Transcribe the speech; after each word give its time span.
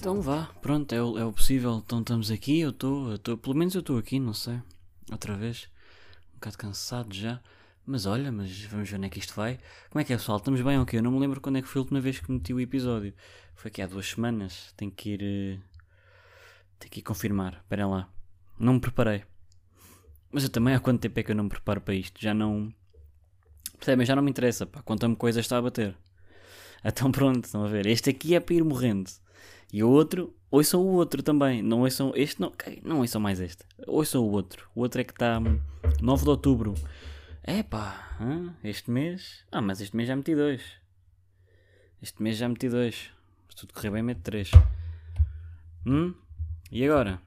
Então 0.00 0.22
vá, 0.22 0.48
pronto, 0.60 0.92
é 0.94 1.02
o, 1.02 1.18
é 1.18 1.24
o 1.24 1.32
possível. 1.32 1.82
Então 1.84 2.00
estamos 2.00 2.30
aqui, 2.30 2.60
eu 2.60 2.70
estou, 2.70 3.18
pelo 3.38 3.54
menos 3.54 3.74
eu 3.74 3.80
estou 3.80 3.98
aqui, 3.98 4.18
não 4.18 4.34
sei. 4.34 4.58
Outra 5.12 5.36
vez, 5.36 5.68
bocado 6.40 6.58
cansado 6.58 7.14
já. 7.14 7.40
Mas 7.86 8.06
olha, 8.06 8.30
mas 8.32 8.62
vamos 8.64 8.88
ver 8.88 8.96
onde 8.96 9.06
é 9.06 9.10
que 9.10 9.18
isto 9.18 9.34
vai. 9.34 9.58
Como 9.90 10.00
é 10.00 10.04
que 10.04 10.12
é 10.12 10.16
pessoal? 10.16 10.38
Estamos 10.38 10.60
bem 10.60 10.76
ou 10.76 10.82
okay? 10.82 10.98
Eu 10.98 11.02
não 11.02 11.10
me 11.10 11.18
lembro 11.18 11.40
quando 11.40 11.58
é 11.58 11.62
que 11.62 11.68
foi 11.68 11.80
a 11.80 11.82
última 11.82 12.00
vez 12.00 12.18
que 12.18 12.30
meti 12.30 12.52
o 12.54 12.60
episódio. 12.60 13.14
Foi 13.54 13.68
aqui 13.68 13.82
há 13.82 13.86
duas 13.86 14.06
semanas. 14.06 14.72
Tenho 14.76 14.90
que 14.90 15.10
ir. 15.10 15.20
Uh, 15.22 15.62
tenho 16.78 16.90
que 16.90 17.00
ir 17.00 17.02
confirmar. 17.02 17.54
Esperem 17.54 17.86
lá. 17.86 18.08
Não 18.58 18.74
me 18.74 18.80
preparei. 18.80 19.24
Mas 20.30 20.44
eu 20.44 20.50
também 20.50 20.74
há 20.74 20.80
quanto 20.80 21.00
tempo 21.00 21.18
é 21.18 21.22
que 21.22 21.32
eu 21.32 21.36
não 21.36 21.44
me 21.44 21.50
preparo 21.50 21.80
para 21.80 21.94
isto? 21.94 22.20
Já 22.20 22.32
não. 22.32 22.72
Percebem? 23.76 24.06
Já 24.06 24.14
não 24.14 24.22
me 24.22 24.30
interessa. 24.30 24.66
Pá. 24.66 24.82
Conta-me 24.82 25.16
coisas 25.16 25.44
está 25.44 25.58
a 25.58 25.62
bater. 25.62 25.96
Então 26.84 27.10
pronto, 27.10 27.44
estão 27.44 27.64
a 27.64 27.68
ver. 27.68 27.86
Este 27.86 28.10
aqui 28.10 28.34
é 28.34 28.40
para 28.40 28.54
ir 28.54 28.64
morrendo. 28.64 29.10
E 29.72 29.84
o 29.84 29.88
outro, 29.88 30.34
ouçam 30.50 30.80
o 30.80 30.94
outro 30.94 31.22
também. 31.22 31.62
Não 31.62 31.80
ouçam 31.80 32.12
este, 32.16 32.40
não, 32.40 32.52
não 32.82 32.98
ouçam 32.98 33.20
mais 33.20 33.40
este. 33.40 33.64
Ouçam 33.86 34.22
o 34.22 34.30
outro. 34.30 34.68
O 34.74 34.80
outro 34.80 35.00
é 35.00 35.04
que 35.04 35.12
está 35.12 35.38
9 36.00 36.24
de 36.24 36.30
outubro. 36.30 36.74
É 37.42 37.62
pá, 37.62 38.18
este 38.64 38.90
mês. 38.90 39.44
Ah, 39.50 39.62
mas 39.62 39.80
este 39.80 39.96
mês 39.96 40.08
já 40.08 40.16
meti 40.16 40.34
dois. 40.34 40.62
Este 42.02 42.22
mês 42.22 42.36
já 42.36 42.48
meti 42.48 42.68
dois. 42.68 43.10
Se 43.48 43.56
tudo 43.56 43.72
correr 43.72 43.90
bem, 43.90 44.02
mete 44.02 44.20
três. 44.20 44.50
Hum? 45.86 46.14
E 46.70 46.84
agora? 46.84 47.20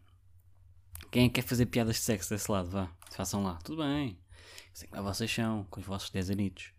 Quem 1.12 1.26
é 1.26 1.28
que 1.28 1.36
quer 1.36 1.48
fazer 1.48 1.68
piadas 1.68 1.96
de 1.96 2.02
sexo 2.02 2.30
desse 2.30 2.52
lado? 2.52 2.70
Vá, 2.70 2.90
façam 3.12 3.44
lá. 3.44 3.60
Tudo 3.64 3.84
bem. 3.84 4.18
Sei 4.74 4.88
que 4.88 5.00
vocês 5.00 5.32
são, 5.32 5.66
com 5.70 5.80
os 5.80 5.86
vossos 5.86 6.10
10 6.10 6.32
anitos. 6.32 6.72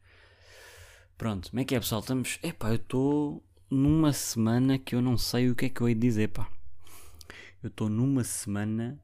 Pronto, 1.17 1.51
como 1.51 1.61
é 1.61 1.65
que 1.65 1.75
é 1.75 1.81
pessoal? 1.81 2.01
Estamos. 2.01 2.39
Epá, 2.43 2.71
eu 2.71 2.75
estou 2.75 3.45
numa 3.71 4.13
semana 4.13 4.79
que 4.79 4.95
eu 4.95 5.03
não 5.03 5.17
sei 5.17 5.51
o 5.51 5.55
que 5.55 5.67
é 5.67 5.69
que 5.69 5.81
eu 5.81 5.89
hei 5.89 5.95
de 5.95 6.01
dizer, 6.01 6.29
pá. 6.29 6.49
Eu 7.63 7.69
estou 7.69 7.89
numa 7.89 8.23
semana, 8.25 9.01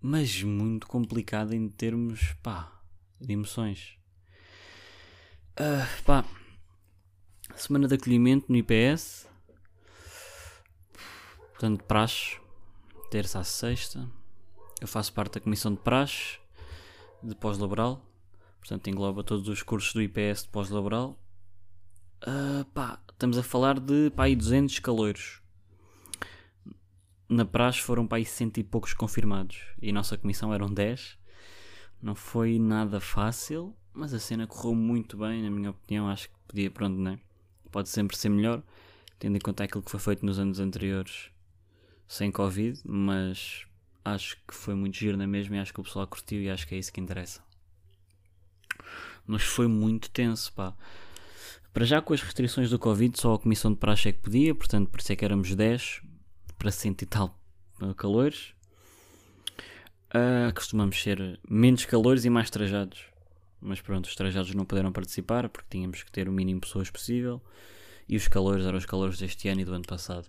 mas 0.00 0.42
muito 0.42 0.86
complicada 0.86 1.54
em 1.54 1.68
termos, 1.68 2.32
pá, 2.42 2.80
de 3.20 3.32
emoções. 3.32 3.98
Uh, 5.52 6.02
pá, 6.04 6.24
semana 7.54 7.86
de 7.86 7.94
acolhimento 7.94 8.46
no 8.48 8.56
IPS. 8.56 9.28
Portanto, 11.52 11.84
praxe, 11.84 12.38
terça 13.10 13.40
a 13.40 13.44
sexta. 13.44 14.08
Eu 14.80 14.88
faço 14.88 15.12
parte 15.12 15.34
da 15.34 15.40
comissão 15.40 15.72
de 15.72 15.80
praxe 15.80 16.38
de 17.22 17.34
pós-laboral. 17.34 18.04
Portanto, 18.58 18.88
engloba 18.88 19.22
todos 19.22 19.48
os 19.48 19.62
cursos 19.62 19.92
do 19.92 20.02
IPS 20.02 20.44
de 20.44 20.48
pós-laboral. 20.48 21.18
Uh, 22.26 22.64
pá, 22.66 23.00
estamos 23.22 23.38
a 23.38 23.42
falar 23.44 23.78
de 23.78 24.10
pá, 24.16 24.24
aí 24.24 24.34
200 24.34 24.80
caloiros. 24.80 25.40
Na 27.28 27.44
praxe 27.44 27.78
foram 27.78 28.04
pá, 28.04 28.16
aí 28.16 28.24
cento 28.24 28.58
e 28.58 28.64
poucos 28.64 28.94
confirmados. 28.94 29.60
E 29.80 29.90
a 29.90 29.92
nossa 29.92 30.18
comissão 30.18 30.52
eram 30.52 30.66
10. 30.66 31.16
Não 32.02 32.16
foi 32.16 32.58
nada 32.58 32.98
fácil, 32.98 33.76
mas 33.92 34.12
a 34.12 34.18
cena 34.18 34.44
correu 34.48 34.74
muito 34.74 35.16
bem, 35.16 35.40
na 35.40 35.50
minha 35.52 35.70
opinião. 35.70 36.08
Acho 36.08 36.28
que 36.30 36.34
podia, 36.48 36.68
pronto, 36.68 36.98
né? 37.00 37.20
Pode 37.70 37.90
sempre 37.90 38.16
ser 38.16 38.28
melhor, 38.28 38.60
tendo 39.20 39.36
em 39.36 39.40
conta 39.40 39.62
aquilo 39.62 39.84
que 39.84 39.90
foi 39.92 40.00
feito 40.00 40.26
nos 40.26 40.40
anos 40.40 40.58
anteriores 40.58 41.30
sem 42.08 42.32
Covid, 42.32 42.80
mas 42.84 43.64
acho 44.04 44.36
que 44.48 44.52
foi 44.52 44.74
muito 44.74 44.96
giro 44.96 45.16
na 45.16 45.28
mesma 45.28 45.54
e 45.54 45.58
acho 45.60 45.72
que 45.72 45.80
o 45.80 45.84
pessoal 45.84 46.08
curtiu 46.08 46.42
e 46.42 46.50
acho 46.50 46.66
que 46.66 46.74
é 46.74 46.78
isso 46.78 46.92
que 46.92 47.00
interessa. 47.00 47.40
Mas 49.24 49.44
foi 49.44 49.68
muito 49.68 50.10
tenso, 50.10 50.52
pá. 50.54 50.74
Para 51.72 51.86
já 51.86 52.02
com 52.02 52.12
as 52.12 52.20
restrições 52.20 52.68
do 52.68 52.78
Covid, 52.78 53.18
só 53.18 53.34
a 53.34 53.38
comissão 53.38 53.72
de 53.72 53.78
praxe 53.78 54.10
é 54.10 54.12
que 54.12 54.18
podia, 54.18 54.54
portanto, 54.54 54.90
por 54.90 55.00
isso 55.00 55.12
é 55.12 55.16
que 55.16 55.24
éramos 55.24 55.54
10 55.54 56.02
para 56.58 56.70
cento 56.70 57.02
e 57.02 57.06
tal 57.06 57.40
uh, 57.80 57.94
calores. 57.94 58.54
Uh, 60.10 60.52
costumamos 60.54 61.02
ser 61.02 61.40
menos 61.48 61.86
calores 61.86 62.24
e 62.26 62.30
mais 62.30 62.50
trajados. 62.50 63.06
Mas 63.58 63.80
pronto, 63.80 64.04
os 64.04 64.14
trajados 64.14 64.54
não 64.54 64.66
puderam 64.66 64.92
participar 64.92 65.48
porque 65.48 65.68
tínhamos 65.70 66.02
que 66.02 66.12
ter 66.12 66.28
o 66.28 66.32
mínimo 66.32 66.60
de 66.60 66.66
pessoas 66.66 66.90
possível. 66.90 67.40
E 68.06 68.16
os 68.16 68.28
calores 68.28 68.66
eram 68.66 68.76
os 68.76 68.84
calores 68.84 69.18
deste 69.18 69.48
ano 69.48 69.62
e 69.62 69.64
do 69.64 69.72
ano 69.72 69.86
passado. 69.86 70.28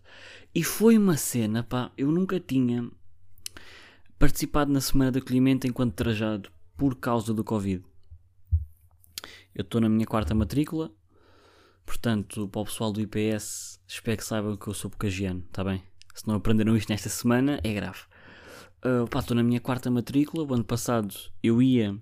E 0.56 0.64
foi 0.64 0.98
uma 0.98 1.18
cena, 1.18 1.64
pá, 1.64 1.92
eu 1.98 2.10
nunca 2.10 2.40
tinha 2.40 2.90
participado 4.18 4.72
na 4.72 4.80
semana 4.80 5.12
de 5.12 5.20
acolhimento 5.20 5.68
enquanto 5.68 5.94
trajado 5.94 6.50
por 6.78 6.96
causa 6.96 7.34
do 7.34 7.44
Covid. 7.44 7.84
Eu 9.54 9.64
estou 9.64 9.81
na 9.81 9.90
minha 9.90 10.06
quarta 10.06 10.34
matrícula, 10.34 10.92
Portanto, 11.86 12.48
para 12.48 12.62
o 12.62 12.66
pessoal 12.66 12.92
do 12.92 13.02
IPS, 13.02 13.80
espero 13.88 14.18
que 14.18 14.24
saibam 14.24 14.58
que 14.58 14.68
eu 14.68 14.74
sou 14.74 14.90
bocagiano, 14.90 15.44
está 15.48 15.64
bem? 15.64 15.84
Se 16.14 16.28
não 16.28 16.36
aprenderam 16.36 16.76
isto 16.78 16.90
nesta 16.90 17.10
semana, 17.10 17.60
é 17.64 17.74
grave. 17.74 18.00
Uh, 18.86 19.08
pá, 19.08 19.20
estou 19.20 19.36
na 19.36 19.44
minha 19.44 19.60
quarta 19.60 19.90
matrícula. 19.90 20.44
O 20.44 20.54
ano 20.54 20.64
passado 20.64 21.14
eu 21.42 21.62
ia 21.62 21.98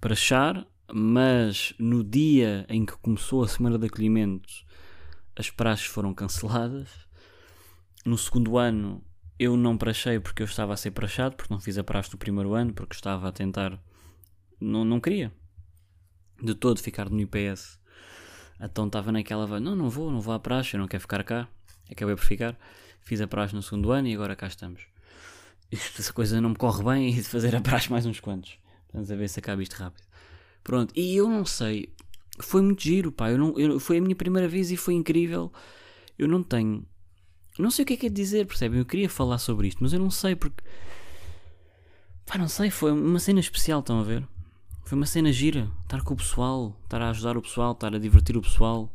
para 0.00 0.14
Char, 0.14 0.66
mas 0.92 1.74
no 1.78 2.02
dia 2.04 2.66
em 2.68 2.84
que 2.84 2.96
começou 2.98 3.42
a 3.42 3.48
semana 3.48 3.78
de 3.78 3.86
acolhimento, 3.86 4.48
as 5.36 5.50
praxes 5.50 5.86
foram 5.86 6.12
canceladas. 6.12 6.88
No 8.04 8.18
segundo 8.18 8.58
ano 8.58 9.02
eu 9.38 9.56
não 9.56 9.78
prachei 9.78 10.20
porque 10.20 10.42
eu 10.42 10.46
estava 10.46 10.74
a 10.74 10.76
ser 10.76 10.90
prachado, 10.90 11.36
porque 11.36 11.52
não 11.52 11.60
fiz 11.60 11.78
a 11.78 11.84
praxe 11.84 12.10
do 12.10 12.18
primeiro 12.18 12.54
ano, 12.54 12.72
porque 12.72 12.94
estava 12.94 13.28
a 13.28 13.32
tentar. 13.32 13.80
Não, 14.60 14.84
não 14.84 15.00
queria 15.00 15.32
de 16.42 16.54
todo 16.54 16.80
ficar 16.80 17.08
no 17.08 17.20
IPS 17.20 17.78
então 18.62 18.86
estava 18.86 19.10
naquela, 19.10 19.58
não, 19.58 19.74
não 19.74 19.90
vou, 19.90 20.10
não 20.10 20.20
vou 20.20 20.32
à 20.32 20.38
praxe, 20.38 20.74
eu 20.74 20.80
não 20.80 20.86
quero 20.86 21.00
ficar 21.00 21.24
cá. 21.24 21.48
Acabei 21.90 22.14
por 22.14 22.24
ficar. 22.24 22.56
Fiz 23.00 23.20
a 23.20 23.26
praxe 23.26 23.54
no 23.54 23.62
segundo 23.62 23.90
ano 23.90 24.08
e 24.08 24.14
agora 24.14 24.36
cá 24.36 24.46
estamos. 24.46 24.86
Esta 25.70 26.12
coisa 26.12 26.40
não 26.40 26.50
me 26.50 26.56
corre 26.56 26.84
bem 26.84 27.08
e 27.10 27.14
de 27.14 27.24
fazer 27.24 27.56
a 27.56 27.60
praxe 27.60 27.90
mais 27.90 28.06
uns 28.06 28.20
quantos. 28.20 28.58
Vamos 28.92 29.10
a 29.10 29.16
ver 29.16 29.28
se 29.28 29.40
acaba 29.40 29.62
isto 29.62 29.74
rápido. 29.74 30.04
Pronto, 30.62 30.92
e 30.94 31.16
eu 31.16 31.28
não 31.28 31.44
sei. 31.44 31.92
Foi 32.38 32.62
muito 32.62 32.82
giro, 32.82 33.10
pá. 33.10 33.30
Eu 33.30 33.38
não, 33.38 33.58
eu, 33.58 33.80
foi 33.80 33.98
a 33.98 34.00
minha 34.00 34.14
primeira 34.14 34.46
vez 34.46 34.70
e 34.70 34.76
foi 34.76 34.94
incrível. 34.94 35.52
Eu 36.18 36.28
não 36.28 36.42
tenho. 36.42 36.86
Não 37.58 37.70
sei 37.70 37.82
o 37.82 37.86
que 37.86 37.94
é 37.94 37.96
que 37.96 38.06
é 38.06 38.08
dizer, 38.08 38.46
percebem? 38.46 38.78
Eu 38.78 38.86
queria 38.86 39.08
falar 39.08 39.38
sobre 39.38 39.68
isto, 39.68 39.82
mas 39.82 39.92
eu 39.92 39.98
não 39.98 40.10
sei 40.10 40.36
porque. 40.36 40.62
Pá, 42.24 42.38
não 42.38 42.48
sei, 42.48 42.70
foi 42.70 42.92
uma 42.92 43.18
cena 43.18 43.40
especial, 43.40 43.80
estão 43.80 43.98
a 43.98 44.04
ver? 44.04 44.26
Foi 44.84 44.96
uma 44.96 45.06
cena 45.06 45.32
gira. 45.32 45.70
Estar 45.82 46.02
com 46.02 46.14
o 46.14 46.16
pessoal, 46.16 46.76
estar 46.84 47.00
a 47.00 47.10
ajudar 47.10 47.36
o 47.36 47.42
pessoal, 47.42 47.72
estar 47.72 47.94
a 47.94 47.98
divertir 47.98 48.36
o 48.36 48.42
pessoal, 48.42 48.92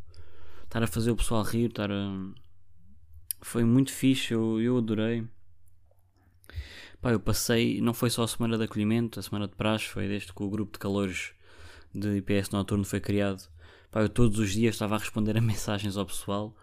estar 0.64 0.84
a 0.84 0.88
fazer 0.88 1.12
o 1.12 1.16
pessoal 1.16 1.44
rir, 1.44 1.70
estar 1.70 1.92
a. 1.92 2.32
Foi 3.42 3.64
muito 3.64 3.92
fixe, 3.92 4.34
eu, 4.34 4.62
eu 4.62 4.78
adorei. 4.78 5.26
Pá, 7.02 7.12
eu 7.12 7.20
passei, 7.20 7.80
não 7.80 7.94
foi 7.94 8.10
só 8.10 8.24
a 8.24 8.28
semana 8.28 8.58
de 8.58 8.64
acolhimento, 8.64 9.20
a 9.20 9.24
semana 9.24 9.48
de 9.48 9.56
praxe, 9.56 9.86
foi 9.86 10.08
desde 10.08 10.34
que 10.34 10.44
o 10.44 10.50
grupo 10.50 10.74
de 10.74 10.80
calores 10.80 11.32
de 11.94 12.18
IPS 12.18 12.50
noturno 12.50 12.84
foi 12.84 13.00
criado. 13.00 13.48
Pá, 13.92 14.02
eu 14.02 14.10
todos 14.10 14.40
os 14.40 14.52
dias 14.52 14.76
estava 14.76 14.96
a 14.96 15.00
responder 15.00 15.38
a 15.38 15.42
mensagens 15.42 15.96
ao 15.96 16.06
pessoal. 16.06 16.56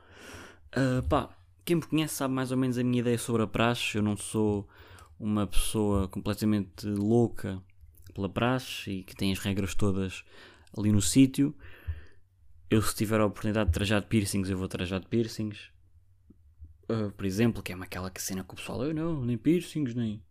Uh, 0.77 1.07
pá, 1.09 1.31
quem 1.65 1.77
me 1.77 1.83
conhece 1.83 2.15
sabe 2.15 2.35
mais 2.35 2.51
ou 2.51 2.57
menos 2.57 2.77
a 2.79 2.85
minha 2.85 3.01
ideia 3.01 3.19
sobre 3.19 3.43
a 3.43 3.47
praxe. 3.47 3.97
Eu 3.97 4.03
não 4.03 4.17
sou 4.17 4.69
uma 5.19 5.47
pessoa 5.47 6.09
completamente 6.09 6.87
louca 6.87 7.63
pela 8.15 8.29
praxe 8.29 8.91
e 8.91 9.03
que 9.03 9.15
tem 9.15 9.33
as 9.33 9.39
regras 9.39 9.75
todas 9.75 10.25
ali 10.77 10.93
no 10.93 11.03
sítio. 11.03 11.55
Eu, 12.71 12.81
se 12.81 12.95
tiver 12.95 13.21
a 13.21 13.27
oportunidade 13.27 13.71
de 13.71 13.75
trajar 13.75 14.01
de 14.01 14.07
piercings, 14.07 14.49
eu 14.49 14.57
vou 14.57 14.69
trajar 14.69 15.01
de 15.01 15.07
piercings. 15.07 15.71
Uh, 16.85 17.11
por 17.13 17.27
exemplo, 17.27 17.63
que 17.63 17.73
é 17.73 17.77
aquela 17.77 18.11
cena 18.17 18.45
que 18.45 18.53
o 18.53 18.57
pessoal, 18.57 18.85
eu 18.85 18.95
não, 18.95 19.25
nem 19.25 19.37
piercings, 19.37 19.95
nem, 19.95 20.23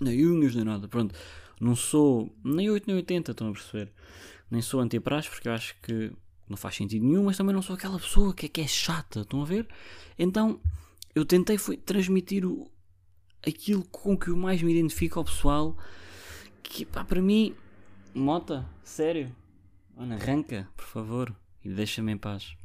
nem 0.00 0.26
unhas, 0.26 0.54
nem 0.54 0.64
nada. 0.64 0.88
Pronto, 0.88 1.14
não 1.60 1.74
sou 1.74 2.34
nem 2.44 2.70
8 2.70 2.86
nem 2.86 2.96
80, 2.96 3.30
estão 3.30 3.48
a 3.48 3.52
perceber? 3.52 3.92
Nem 4.50 4.62
sou 4.62 4.80
anti-praxe 4.80 5.28
porque 5.28 5.48
eu 5.48 5.52
acho 5.52 5.74
que 5.82 6.12
não 6.48 6.56
faz 6.56 6.76
sentido 6.76 7.04
nenhum, 7.04 7.24
mas 7.24 7.36
também 7.36 7.54
não 7.54 7.62
sou 7.62 7.74
aquela 7.74 7.98
pessoa 7.98 8.32
que 8.34 8.46
é, 8.46 8.48
que 8.48 8.60
é 8.60 8.66
chata, 8.66 9.20
estão 9.20 9.42
a 9.42 9.44
ver? 9.44 9.66
Então 10.18 10.60
eu 11.14 11.24
tentei 11.24 11.58
foi 11.58 11.76
transmitir 11.76 12.44
o, 12.44 12.70
aquilo 13.46 13.84
com 13.84 14.16
que 14.16 14.28
eu 14.28 14.36
mais 14.36 14.62
me 14.62 14.72
identifico 14.72 15.18
ao 15.18 15.24
pessoal 15.24 15.76
que 16.68 16.84
pá, 16.84 17.04
para 17.04 17.20
mim, 17.20 17.54
Mota, 18.14 18.68
sério, 18.82 19.34
Ana, 19.96 20.16
arranca, 20.16 20.68
por 20.76 20.86
favor, 20.86 21.34
e 21.64 21.68
deixa-me 21.68 22.12
em 22.12 22.18
paz. 22.18 22.56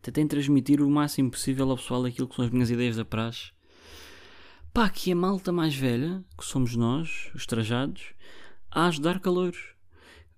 Tentei 0.00 0.26
transmitir 0.26 0.82
o 0.82 0.90
máximo 0.90 1.30
possível 1.30 1.70
ao 1.70 1.76
pessoal 1.76 2.04
aquilo 2.04 2.26
que 2.26 2.34
são 2.34 2.44
as 2.44 2.50
minhas 2.50 2.70
ideias 2.70 2.96
da 2.96 3.04
praxe. 3.04 3.52
Pá, 4.72 4.88
que 4.88 5.12
a 5.12 5.16
malta 5.16 5.52
mais 5.52 5.74
velha, 5.74 6.24
que 6.36 6.44
somos 6.44 6.74
nós, 6.74 7.30
os 7.34 7.46
trajados, 7.46 8.14
a 8.70 8.86
ajudar 8.86 9.20
calores. 9.20 9.60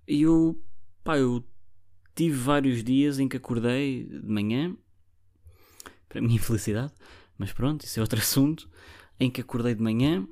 E 0.07 0.21
eu, 0.21 0.61
pá, 1.03 1.17
eu 1.17 1.43
tive 2.13 2.37
vários 2.37 2.83
dias 2.83 3.17
em 3.17 3.27
que 3.27 3.37
acordei 3.37 4.05
de 4.05 4.27
manhã, 4.27 4.75
para 6.07 6.19
a 6.19 6.21
minha 6.21 6.35
infelicidade, 6.37 6.93
mas 7.37 7.51
pronto, 7.51 7.85
isso 7.85 7.99
é 7.99 8.01
outro 8.01 8.19
assunto, 8.19 8.69
em 9.19 9.31
que 9.31 9.41
acordei 9.41 9.73
de 9.73 9.81
manhã 9.81 10.27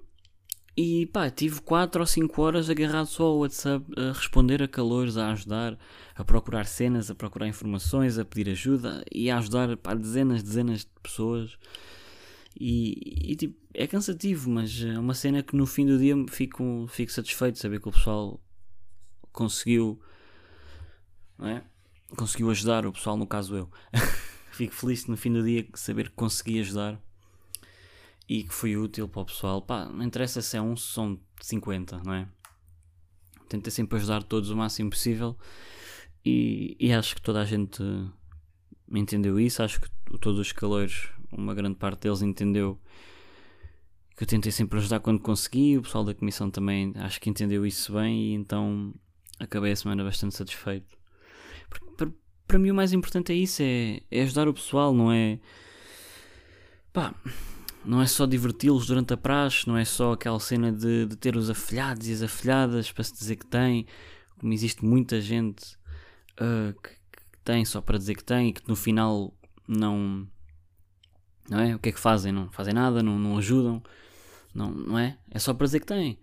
e 0.76 1.06
pá, 1.06 1.30
tive 1.30 1.62
4 1.62 2.02
ou 2.02 2.08
5 2.08 2.42
horas 2.42 2.70
agarrado 2.70 3.06
só 3.06 3.26
ao 3.26 3.38
WhatsApp 3.38 3.86
a 3.96 4.12
responder 4.12 4.64
a 4.64 4.68
calores, 4.68 5.18
a 5.18 5.32
ajudar, 5.32 5.78
a 6.16 6.24
procurar 6.24 6.66
cenas, 6.66 7.12
a 7.12 7.16
procurar 7.16 7.48
informações, 7.48 8.18
a 8.18 8.26
pedir 8.26 8.50
ajuda 8.50 9.04
e 9.12 9.30
a 9.30 9.38
ajudar 9.38 9.78
pá, 9.78 9.94
dezenas, 9.94 10.42
dezenas 10.42 10.80
de 10.80 10.90
pessoas. 11.02 11.58
E, 12.60 13.32
e, 13.32 13.36
tipo, 13.36 13.56
é 13.74 13.86
cansativo, 13.86 14.50
mas 14.50 14.82
é 14.82 14.98
uma 14.98 15.14
cena 15.14 15.44
que 15.44 15.56
no 15.56 15.68
fim 15.68 15.86
do 15.86 15.98
dia 16.00 16.16
fico, 16.30 16.88
fico 16.90 17.12
satisfeito 17.12 17.56
de 17.56 17.62
saber 17.62 17.80
que 17.80 17.90
o 17.90 17.92
pessoal 17.92 18.42
conseguiu, 19.32 20.02
não 21.38 21.48
é? 21.48 21.64
Conseguiu 22.16 22.50
ajudar 22.50 22.86
o 22.86 22.94
pessoal, 22.94 23.18
no 23.18 23.28
caso 23.28 23.56
eu. 23.56 23.72
fico 24.52 24.74
feliz 24.74 25.06
no 25.06 25.18
fim 25.18 25.34
do 25.34 25.44
dia 25.44 25.68
saber 25.76 26.10
que 26.10 26.16
consegui 26.16 26.60
ajudar 26.60 27.00
e 28.28 28.44
que 28.44 28.54
foi 28.54 28.76
útil 28.78 29.08
para 29.08 29.22
o 29.22 29.26
pessoal. 29.26 29.62
Pá, 29.62 29.86
não 29.86 30.04
interessa 30.04 30.42
se 30.42 30.58
é 30.58 30.62
um, 30.62 30.76
se 30.76 30.94
são 30.94 31.20
50, 31.42 32.02
não 32.04 32.14
é? 32.14 32.28
Tentei 33.50 33.72
sempre 33.72 33.98
ajudar 33.98 34.24
todos 34.24 34.50
o 34.50 34.56
máximo 34.56 34.90
possível 34.90 35.38
e, 36.26 36.76
e 36.80 36.94
acho 36.94 37.16
que 37.16 37.22
toda 37.22 37.42
a 37.42 37.46
gente 37.46 37.84
entendeu 38.92 39.40
isso. 39.40 39.62
Acho 39.62 39.82
que 39.82 39.90
todos 40.20 40.40
os 40.40 40.52
calores, 40.52 41.10
uma 41.32 41.54
grande 41.54 41.78
parte 41.78 42.02
deles 42.02 42.22
entendeu 42.22 42.80
que 44.16 44.24
eu 44.24 44.28
tentei 44.28 44.52
sempre 44.52 44.80
ajudar 44.80 45.00
quando 45.00 45.20
consegui. 45.20 45.78
O 45.78 45.82
pessoal 45.82 46.04
da 46.04 46.14
comissão 46.14 46.50
também 46.50 46.94
acho 46.96 47.20
que 47.20 47.30
entendeu 47.30 47.66
isso 47.66 47.94
bem 47.94 48.32
e 48.32 48.34
então 48.34 48.94
acabei 49.40 49.72
a 49.72 49.76
semana 49.76 50.04
bastante 50.04 50.36
satisfeito. 50.36 50.98
Para, 52.48 52.60
mim 52.60 52.72
o 52.72 52.76
mais 52.76 52.94
importante 52.94 53.32
é 53.32 53.36
isso, 53.36 53.64
é, 53.64 54.02
é 54.12 54.22
ajudar 54.24 54.48
o 54.48 54.54
pessoal, 54.54 54.94
não 54.94 55.12
é... 55.12 55.40
Pá, 56.92 57.16
não 57.86 58.02
é 58.02 58.08
só 58.08 58.26
diverti-los 58.26 58.86
durante 58.86 59.14
a 59.14 59.18
praxe, 59.18 59.68
não 59.68 59.78
é 59.78 59.86
só 59.86 60.14
aquela 60.14 60.40
cena 60.40 60.72
de, 60.72 61.06
de 61.06 61.16
ter 61.16 61.36
os 61.36 61.50
afilhados 61.50 62.08
e 62.08 62.14
as 62.14 62.22
afilhadas 62.22 62.92
para 62.92 63.04
se 63.04 63.14
dizer 63.14 63.36
que 63.36 63.46
tem, 63.46 63.86
como 64.40 64.54
existe 64.54 64.86
muita 64.86 65.20
gente 65.20 65.76
uh, 66.40 66.74
que, 66.82 66.90
que, 66.90 67.24
tem 67.44 67.66
só 67.66 67.82
para 67.82 67.98
dizer 67.98 68.16
que 68.16 68.24
tem 68.24 68.50
e 68.50 68.54
que 68.54 68.62
no 68.68 68.76
final 68.76 69.34
não. 69.68 70.28
Não 71.50 71.60
é? 71.60 71.76
O 71.76 71.80
que 71.80 71.90
é 71.90 71.92
que 71.92 72.00
fazem? 72.00 72.32
Não 72.32 72.50
fazem 72.52 72.74
nada, 72.74 73.04
não, 73.04 73.20
não 73.20 73.38
ajudam, 73.38 73.84
não, 74.56 74.72
não 74.72 74.98
é? 74.98 75.18
É 75.30 75.38
só 75.40 75.54
para 75.54 75.66
dizer 75.66 75.82
que 75.82 75.88
têm. 75.88 76.18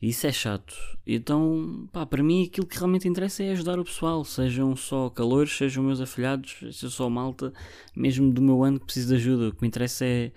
E 0.00 0.08
isso 0.08 0.26
é 0.26 0.32
chato. 0.32 0.74
Então, 1.04 1.88
pá, 1.92 2.06
para 2.06 2.22
mim 2.22 2.44
aquilo 2.46 2.66
que 2.66 2.76
realmente 2.76 3.08
interessa 3.08 3.42
é 3.42 3.50
ajudar 3.50 3.78
o 3.78 3.84
pessoal, 3.84 4.24
sejam 4.24 4.74
só 4.76 5.10
calores, 5.10 5.56
sejam 5.56 5.82
meus 5.82 6.00
afilhados, 6.00 6.58
seja 6.60 6.90
só 6.90 7.10
malta, 7.10 7.52
mesmo 7.94 8.32
do 8.32 8.40
meu 8.40 8.62
ano 8.62 8.78
que 8.78 8.86
precisa 8.86 9.08
de 9.08 9.22
ajuda. 9.22 9.48
O 9.48 9.52
que 9.52 9.62
me 9.62 9.68
interessa 9.68 10.04
é 10.04 10.32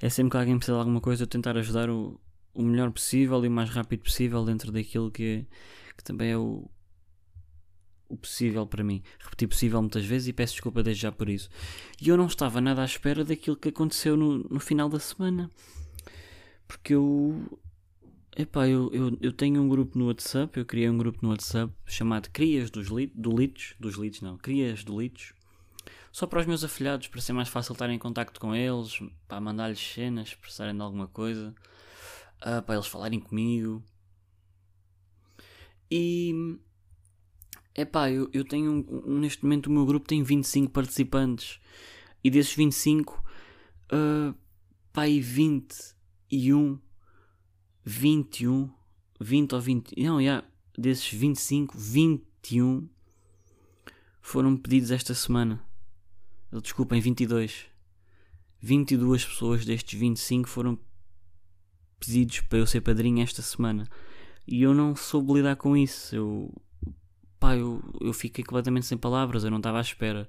é 0.00 0.08
sempre 0.08 0.30
que 0.30 0.36
alguém 0.36 0.56
precisa 0.56 0.76
de 0.76 0.80
alguma 0.80 1.00
coisa 1.00 1.22
eu 1.22 1.26
tentar 1.26 1.56
ajudar 1.56 1.90
o, 1.90 2.18
o 2.54 2.62
melhor 2.62 2.90
possível 2.90 3.44
e 3.44 3.48
o 3.48 3.50
mais 3.50 3.70
rápido 3.70 4.02
possível 4.02 4.44
dentro 4.44 4.72
daquilo 4.72 5.10
que, 5.10 5.46
que 5.96 6.04
também 6.04 6.30
é 6.30 6.38
o, 6.38 6.70
o 8.08 8.16
possível 8.16 8.66
para 8.66 8.82
mim. 8.82 9.02
Repeti 9.18 9.46
possível 9.46 9.80
muitas 9.80 10.04
vezes 10.04 10.28
e 10.28 10.32
peço 10.32 10.54
desculpa 10.54 10.82
desde 10.82 11.02
já 11.02 11.12
por 11.12 11.28
isso. 11.28 11.48
E 12.00 12.08
eu 12.08 12.16
não 12.16 12.26
estava 12.26 12.60
nada 12.60 12.82
à 12.82 12.84
espera 12.84 13.24
daquilo 13.24 13.56
que 13.56 13.68
aconteceu 13.68 14.16
no, 14.16 14.38
no 14.38 14.60
final 14.60 14.88
da 14.88 14.98
semana. 14.98 15.50
Porque 16.66 16.94
eu. 16.94 17.58
Epá, 18.36 18.66
eu, 18.68 18.90
eu, 18.92 19.18
eu 19.20 19.32
tenho 19.32 19.60
um 19.60 19.68
grupo 19.68 19.98
no 19.98 20.06
WhatsApp, 20.06 20.56
eu 20.56 20.64
criei 20.64 20.88
um 20.88 20.96
grupo 20.96 21.18
no 21.20 21.30
WhatsApp 21.30 21.72
chamado 21.84 22.30
Crias 22.30 22.70
dos 22.70 22.88
do 22.88 23.36
Litos, 23.36 23.74
dos 23.78 23.96
Litos 23.96 24.22
não, 24.22 24.38
Crias 24.38 24.84
do 24.84 24.98
Litos, 25.00 25.34
só 26.12 26.26
para 26.26 26.40
os 26.40 26.46
meus 26.46 26.64
afilhados, 26.64 27.06
para 27.08 27.20
ser 27.20 27.32
mais 27.32 27.48
fácil 27.48 27.72
estar 27.72 27.88
em 27.88 27.98
contacto 27.98 28.40
com 28.40 28.54
eles, 28.54 28.98
para 29.28 29.40
mandar-lhes 29.40 29.78
cenas, 29.78 30.34
precisarem 30.34 30.74
de 30.74 30.82
alguma 30.82 31.06
coisa, 31.06 31.54
uh, 32.40 32.62
para 32.62 32.74
eles 32.74 32.86
falarem 32.86 33.20
comigo. 33.20 33.82
E. 35.90 36.58
Epá, 37.74 38.10
eu, 38.10 38.28
eu 38.32 38.44
tenho. 38.44 38.84
Um, 38.88 39.20
neste 39.20 39.44
momento 39.44 39.68
o 39.68 39.70
meu 39.70 39.86
grupo 39.86 40.06
tem 40.06 40.22
25 40.22 40.72
participantes. 40.72 41.60
E 42.22 42.30
desses 42.30 42.54
25, 42.54 43.24
uh, 43.92 44.34
pá, 44.92 45.08
e 45.08 45.20
21, 45.20 46.78
21, 47.84 48.70
20 49.20 49.54
ou 49.54 49.60
20. 49.60 50.02
Não, 50.02 50.22
já, 50.22 50.44
desses 50.76 51.10
25, 51.12 51.78
21 51.78 52.88
foram 54.20 54.56
pedidos 54.56 54.90
esta 54.90 55.14
semana. 55.14 55.69
Desculpem, 56.52 57.00
22. 57.00 57.66
22 58.60 59.24
pessoas 59.24 59.64
destes 59.64 59.98
25 59.98 60.48
foram 60.48 60.78
pedidos 61.98 62.40
para 62.40 62.58
eu 62.58 62.66
ser 62.66 62.80
padrinho 62.80 63.22
esta 63.22 63.42
semana. 63.42 63.86
E 64.46 64.62
eu 64.62 64.74
não 64.74 64.96
soube 64.96 65.34
lidar 65.34 65.56
com 65.56 65.76
isso. 65.76 66.14
Eu, 66.14 66.52
pá, 67.38 67.56
eu, 67.56 67.82
eu 68.00 68.12
fiquei 68.12 68.42
completamente 68.42 68.86
sem 68.86 68.98
palavras. 68.98 69.44
Eu 69.44 69.50
não 69.50 69.58
estava 69.58 69.78
à 69.78 69.80
espera. 69.80 70.28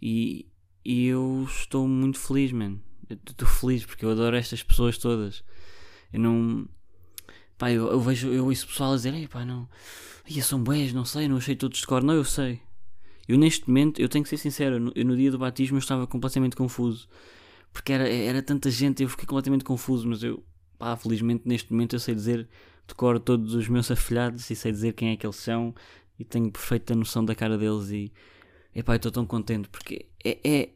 E, 0.00 0.46
e 0.84 1.06
eu 1.06 1.44
estou 1.46 1.86
muito 1.86 2.18
feliz, 2.18 2.50
man. 2.50 2.78
Estou 3.10 3.46
feliz 3.46 3.84
porque 3.84 4.04
eu 4.04 4.10
adoro 4.10 4.36
estas 4.36 4.62
pessoas 4.62 4.96
todas. 4.96 5.44
Eu 6.12 6.20
não. 6.20 6.68
Pá, 7.58 7.70
eu, 7.70 7.88
eu 7.88 8.00
vejo 8.00 8.28
eu 8.28 8.46
ouço 8.46 8.66
pessoal 8.66 8.92
a 8.92 8.96
dizer: 8.96 9.12
Ei, 9.14 9.28
pá, 9.28 9.44
não. 9.44 9.68
Ia 10.26 10.42
são 10.42 10.62
boés, 10.62 10.92
não 10.92 11.04
sei, 11.04 11.28
não 11.28 11.36
achei 11.36 11.56
todos 11.56 11.78
de 11.78 11.86
cor. 11.86 12.02
Não, 12.02 12.14
eu 12.14 12.24
sei. 12.24 12.60
Eu 13.28 13.36
neste 13.36 13.68
momento, 13.68 14.00
eu 14.00 14.08
tenho 14.08 14.24
que 14.24 14.30
ser 14.30 14.38
sincero, 14.38 14.80
no, 14.80 14.90
eu 14.94 15.04
no 15.04 15.14
dia 15.14 15.30
do 15.30 15.38
batismo 15.38 15.76
eu 15.76 15.80
estava 15.80 16.06
completamente 16.06 16.56
confuso. 16.56 17.06
Porque 17.70 17.92
era, 17.92 18.08
era 18.08 18.42
tanta 18.42 18.70
gente, 18.70 19.02
eu 19.02 19.08
fiquei 19.08 19.26
completamente 19.26 19.64
confuso, 19.64 20.08
mas 20.08 20.22
eu, 20.22 20.42
pá, 20.78 20.96
felizmente 20.96 21.46
neste 21.46 21.70
momento 21.70 21.94
eu 21.94 22.00
sei 22.00 22.14
dizer, 22.14 22.48
decoro 22.86 23.20
todos 23.20 23.54
os 23.54 23.68
meus 23.68 23.90
afilhados 23.92 24.48
e 24.48 24.56
sei 24.56 24.72
dizer 24.72 24.94
quem 24.94 25.10
é 25.10 25.16
que 25.16 25.26
eles 25.26 25.36
são 25.36 25.74
e 26.18 26.24
tenho 26.24 26.50
perfeita 26.50 26.94
noção 26.94 27.22
da 27.22 27.34
cara 27.34 27.58
deles 27.58 27.90
e, 27.90 28.10
epá, 28.74 28.96
estou 28.96 29.12
tão 29.12 29.26
contente 29.26 29.68
porque 29.68 30.08
é, 30.24 30.38
é, 30.42 30.70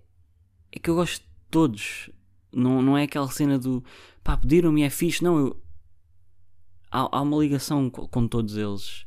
é 0.73 0.79
que 0.79 0.91
eu 0.91 0.95
gosto 0.95 1.23
de 1.23 1.29
todos. 1.51 2.11
Não, 2.53 2.83
não 2.83 2.99
é 2.99 3.05
aquela 3.05 3.29
cena 3.29 3.59
do, 3.59 3.83
pá, 4.23 4.37
pediram-me, 4.37 4.83
é 4.83 4.91
fixe, 4.91 5.25
não, 5.25 5.39
eu, 5.39 5.63
há, 6.91 7.17
há 7.17 7.23
uma 7.23 7.39
ligação 7.39 7.89
com, 7.89 8.07
com 8.07 8.29
todos 8.29 8.59
eles 8.59 9.07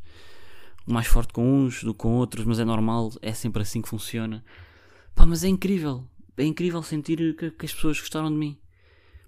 mais 0.85 1.07
forte 1.07 1.33
com 1.33 1.65
uns 1.65 1.83
do 1.83 1.93
que 1.93 1.99
com 1.99 2.15
outros, 2.15 2.45
mas 2.45 2.59
é 2.59 2.65
normal, 2.65 3.11
é 3.21 3.33
sempre 3.33 3.61
assim 3.61 3.81
que 3.81 3.89
funciona. 3.89 4.43
Pá, 5.13 5.25
mas 5.25 5.43
é 5.43 5.47
incrível, 5.47 6.07
é 6.37 6.43
incrível 6.43 6.83
sentir 6.83 7.35
que, 7.35 7.51
que 7.51 7.65
as 7.65 7.73
pessoas 7.73 7.99
gostaram 7.99 8.29
de 8.29 8.37
mim. 8.37 8.57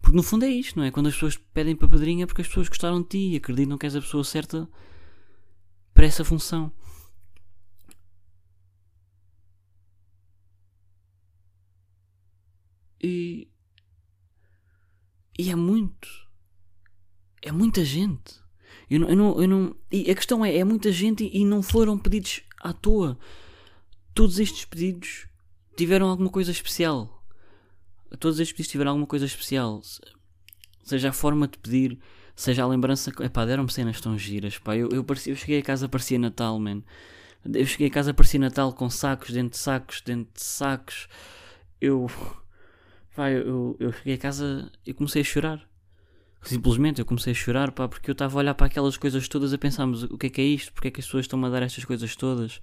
Porque 0.01 0.15
no 0.15 0.23
fundo 0.23 0.45
é 0.45 0.49
isto, 0.49 0.77
não 0.77 0.85
é? 0.85 0.91
Quando 0.91 1.07
as 1.07 1.13
pessoas 1.13 1.37
pedem 1.37 1.75
para 1.75 1.87
padrinha 1.87 2.23
é 2.23 2.27
porque 2.27 2.41
as 2.41 2.47
pessoas 2.47 2.69
gostaram 2.69 3.01
de 3.01 3.07
ti 3.09 3.33
e 3.33 3.35
acreditam 3.37 3.77
que 3.77 3.85
és 3.85 3.95
a 3.95 4.01
pessoa 4.01 4.23
certa 4.23 4.69
para 5.93 6.05
essa 6.05 6.23
função. 6.23 6.71
E. 13.01 13.49
E 15.37 15.49
é 15.51 15.55
muito. 15.55 16.07
É 17.41 17.51
muita 17.51 17.83
gente. 17.83 18.46
Eu 18.89 19.01
não, 19.01 19.09
eu 19.09 19.15
não, 19.15 19.41
eu 19.41 19.47
não, 19.47 19.75
e 19.91 20.09
a 20.09 20.15
questão 20.15 20.45
é, 20.45 20.55
é 20.55 20.63
muita 20.63 20.91
gente 20.91 21.29
e 21.31 21.43
não 21.43 21.61
foram 21.61 21.97
pedidos 21.97 22.41
à 22.61 22.71
toa. 22.71 23.19
Todos 24.13 24.39
estes 24.39 24.65
pedidos 24.65 25.27
tiveram 25.75 26.09
alguma 26.09 26.29
coisa 26.29 26.51
especial. 26.51 27.23
Todos 28.19 28.39
estes 28.39 28.53
pedidos 28.53 28.71
tiveram 28.71 28.91
alguma 28.91 29.07
coisa 29.07 29.25
especial. 29.25 29.81
Seja 30.83 31.09
a 31.09 31.13
forma 31.13 31.47
de 31.47 31.57
pedir, 31.57 31.99
seja 32.33 32.63
a 32.63 32.67
lembrança. 32.67 33.11
Epá, 33.21 33.45
deram-me 33.45 33.71
cenas 33.71 33.99
tão 33.99 34.17
giras. 34.17 34.57
Pá. 34.57 34.75
Eu, 34.75 34.89
eu, 34.89 35.03
parecia, 35.03 35.33
eu 35.33 35.35
cheguei 35.35 35.59
a 35.59 35.63
casa, 35.63 35.89
parecia 35.89 36.17
Natal, 36.17 36.57
man. 36.57 36.81
Eu 37.43 37.65
cheguei 37.65 37.87
a 37.87 37.91
casa, 37.91 38.13
parecia 38.13 38.39
Natal 38.39 38.71
com 38.73 38.89
sacos 38.89 39.31
dentro 39.31 39.51
de 39.51 39.57
sacos, 39.57 40.01
dentro 40.01 40.33
de 40.33 40.41
sacos. 40.41 41.09
Eu. 41.81 42.09
Pá, 43.13 43.29
eu, 43.29 43.75
eu 43.79 43.91
cheguei 43.91 44.13
a 44.13 44.17
casa 44.17 44.71
e 44.85 44.93
comecei 44.93 45.21
a 45.21 45.25
chorar. 45.25 45.67
Simplesmente 46.47 46.99
eu 46.99 47.05
comecei 47.05 47.31
a 47.31 47.35
chorar, 47.35 47.71
pá, 47.71 47.87
porque 47.87 48.09
eu 48.09 48.13
estava 48.13 48.37
a 48.37 48.39
olhar 48.39 48.53
para 48.53 48.67
aquelas 48.67 48.95
coisas 48.95 49.27
todas 49.27 49.53
a 49.53 49.57
pensar, 49.57 49.85
mas 49.85 50.03
o 50.03 50.17
que 50.17 50.27
é 50.27 50.29
que 50.29 50.41
é 50.41 50.45
isto? 50.45 50.71
Porque 50.71 50.87
é 50.87 50.91
que 50.91 51.01
as 51.01 51.05
pessoas 51.05 51.25
estão 51.25 51.43
a 51.43 51.49
dar 51.49 51.61
estas 51.61 51.83
coisas 51.83 52.15
todas? 52.15 52.61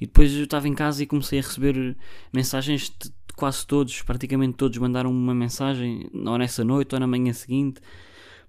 E 0.00 0.06
depois 0.06 0.32
eu 0.34 0.44
estava 0.44 0.68
em 0.68 0.74
casa 0.74 1.02
e 1.02 1.06
comecei 1.06 1.38
a 1.38 1.42
receber 1.42 1.96
mensagens 2.32 2.90
de, 2.90 3.10
quase 3.34 3.66
todos, 3.66 4.02
praticamente 4.02 4.54
todos 4.54 4.76
mandaram 4.78 5.10
uma 5.10 5.34
mensagem, 5.34 6.10
ou 6.12 6.36
nessa 6.36 6.62
noite 6.62 6.94
ou 6.94 7.00
na 7.00 7.06
manhã 7.06 7.32
seguinte, 7.32 7.80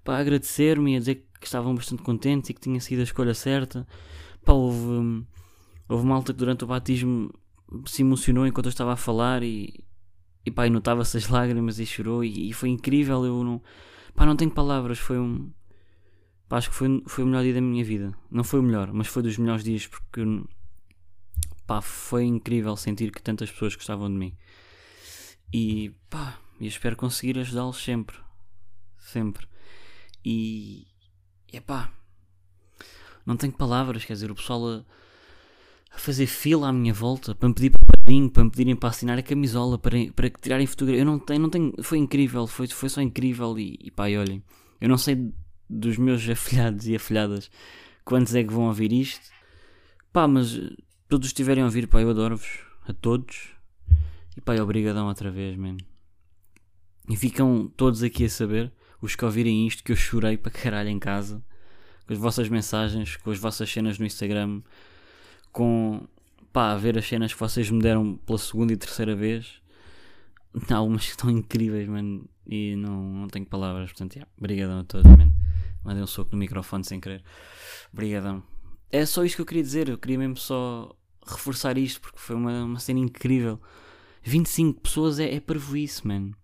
para 0.04 0.18
agradecer-me 0.18 0.92
e 0.92 0.96
a 0.96 0.98
dizer 0.98 1.26
que 1.40 1.46
estavam 1.46 1.74
bastante 1.74 2.02
contentes 2.02 2.50
e 2.50 2.54
que 2.54 2.60
tinha 2.60 2.80
sido 2.80 3.00
a 3.00 3.04
escolha 3.04 3.32
certa. 3.32 3.86
Pá, 4.44 4.52
houve, 4.52 5.24
houve 5.88 6.06
malta 6.06 6.32
que 6.32 6.38
durante 6.38 6.64
o 6.64 6.66
batismo 6.66 7.32
se 7.86 8.02
emocionou 8.02 8.46
enquanto 8.46 8.66
eu 8.66 8.70
estava 8.70 8.92
a 8.92 8.96
falar 8.96 9.42
e, 9.42 9.82
e 10.44 10.50
pá, 10.50 10.68
notava-se 10.68 11.16
as 11.16 11.28
lágrimas 11.28 11.78
e 11.78 11.86
chorou 11.86 12.22
e, 12.22 12.50
e 12.50 12.52
foi 12.52 12.68
incrível, 12.68 13.24
eu 13.24 13.42
não 13.42 13.62
Pá, 14.18 14.26
não 14.26 14.34
tenho 14.34 14.50
palavras, 14.50 14.98
foi 14.98 15.16
um. 15.16 15.52
Pá, 16.48 16.56
acho 16.56 16.70
que 16.70 16.74
foi, 16.74 17.04
foi 17.06 17.22
o 17.22 17.26
melhor 17.28 17.44
dia 17.44 17.54
da 17.54 17.60
minha 17.60 17.84
vida. 17.84 18.12
Não 18.28 18.42
foi 18.42 18.58
o 18.58 18.62
melhor, 18.64 18.92
mas 18.92 19.06
foi 19.06 19.22
dos 19.22 19.38
melhores 19.38 19.62
dias 19.62 19.86
porque 19.86 20.20
pá, 21.64 21.80
foi 21.80 22.24
incrível 22.24 22.76
sentir 22.76 23.12
que 23.12 23.22
tantas 23.22 23.48
pessoas 23.48 23.76
gostavam 23.76 24.10
de 24.10 24.16
mim. 24.16 24.36
E 25.52 25.94
pá, 26.10 26.36
eu 26.60 26.66
espero 26.66 26.96
conseguir 26.96 27.38
ajudá-los 27.38 27.76
sempre. 27.76 28.16
Sempre. 28.98 29.46
E 30.24 30.88
é 31.52 31.60
pá, 31.60 31.92
não 33.24 33.36
tenho 33.36 33.52
palavras, 33.52 34.04
quer 34.04 34.14
dizer, 34.14 34.32
o 34.32 34.34
pessoal 34.34 34.66
a, 34.66 34.84
a 35.98 36.00
fazer 36.00 36.26
fila 36.26 36.68
à 36.68 36.72
minha 36.72 36.94
volta 36.94 37.34
para 37.34 37.48
me 37.48 37.54
pedir 37.54 37.70
padrinho, 37.70 38.30
para 38.30 38.44
me 38.44 38.50
pedirem 38.50 38.76
para 38.76 38.88
assinar 38.88 39.18
a 39.18 39.22
camisola, 39.22 39.76
para, 39.76 39.96
para 40.14 40.30
tirarem 40.30 40.66
fotografia. 40.66 41.02
Eu 41.02 41.04
não 41.04 41.18
tenho, 41.18 41.40
não 41.40 41.50
tenho, 41.50 41.72
foi 41.82 41.98
incrível, 41.98 42.46
foi, 42.46 42.68
foi 42.68 42.88
só 42.88 43.02
incrível. 43.02 43.58
E, 43.58 43.76
e 43.82 43.90
pá, 43.90 44.04
olhem, 44.04 44.42
eu 44.80 44.88
não 44.88 44.96
sei 44.96 45.32
dos 45.68 45.98
meus 45.98 46.26
afilhados 46.28 46.86
e 46.86 46.94
afilhadas 46.94 47.50
quantos 48.04 48.34
é 48.34 48.42
que 48.44 48.52
vão 48.52 48.68
ouvir 48.68 48.92
isto, 48.92 49.28
pá, 50.12 50.26
mas 50.26 50.58
todos 51.08 51.26
estiverem 51.26 51.62
a 51.62 51.66
ouvir, 51.66 51.86
pá, 51.88 52.00
eu 52.00 52.08
adoro-vos, 52.08 52.60
a 52.86 52.92
todos, 52.92 53.50
e 54.36 54.40
pá, 54.40 54.54
obrigadão 54.62 55.08
outra 55.08 55.30
vez, 55.30 55.56
mano. 55.56 55.78
E 57.10 57.16
ficam 57.16 57.70
todos 57.76 58.02
aqui 58.02 58.24
a 58.24 58.30
saber, 58.30 58.72
os 59.02 59.14
que 59.14 59.24
ouvirem 59.24 59.66
isto, 59.66 59.82
que 59.82 59.92
eu 59.92 59.96
chorei 59.96 60.38
para 60.38 60.52
caralho 60.52 60.88
em 60.88 60.98
casa 60.98 61.42
com 62.06 62.14
as 62.14 62.18
vossas 62.18 62.48
mensagens, 62.48 63.16
com 63.16 63.30
as 63.30 63.38
vossas 63.38 63.70
cenas 63.70 63.98
no 63.98 64.06
Instagram, 64.06 64.62
com 65.58 66.06
pá, 66.52 66.70
a 66.70 66.76
ver 66.76 66.96
as 66.96 67.08
cenas 67.08 67.34
que 67.34 67.40
vocês 67.40 67.68
me 67.68 67.82
deram 67.82 68.16
pela 68.18 68.38
segunda 68.38 68.72
e 68.72 68.76
terceira 68.76 69.16
vez. 69.16 69.60
Há 70.70 70.76
algumas 70.76 71.04
que 71.04 71.10
estão 71.10 71.28
incríveis, 71.28 71.88
mano, 71.88 72.24
e 72.46 72.76
não, 72.76 73.02
não 73.02 73.26
tenho 73.26 73.44
palavras, 73.44 73.90
portanto, 73.90 74.14
yeah, 74.14 74.78
a 74.78 74.84
todos, 74.84 75.10
mano. 75.10 75.34
Mandei 75.82 76.00
um 76.00 76.06
soco 76.06 76.30
no 76.30 76.38
microfone 76.38 76.84
sem 76.84 77.00
querer. 77.00 77.24
Brigadão. 77.92 78.40
É 78.88 79.04
só 79.04 79.24
isto 79.24 79.34
que 79.34 79.42
eu 79.42 79.46
queria 79.46 79.62
dizer, 79.64 79.88
eu 79.88 79.98
queria 79.98 80.16
mesmo 80.16 80.36
só 80.36 80.94
reforçar 81.26 81.76
isto, 81.76 82.00
porque 82.00 82.18
foi 82.18 82.36
uma, 82.36 82.62
uma 82.62 82.78
cena 82.78 83.00
incrível. 83.00 83.60
25 84.22 84.80
pessoas 84.80 85.18
é, 85.18 85.34
é 85.34 85.40
parvoíce, 85.40 86.06
mano. 86.06 86.36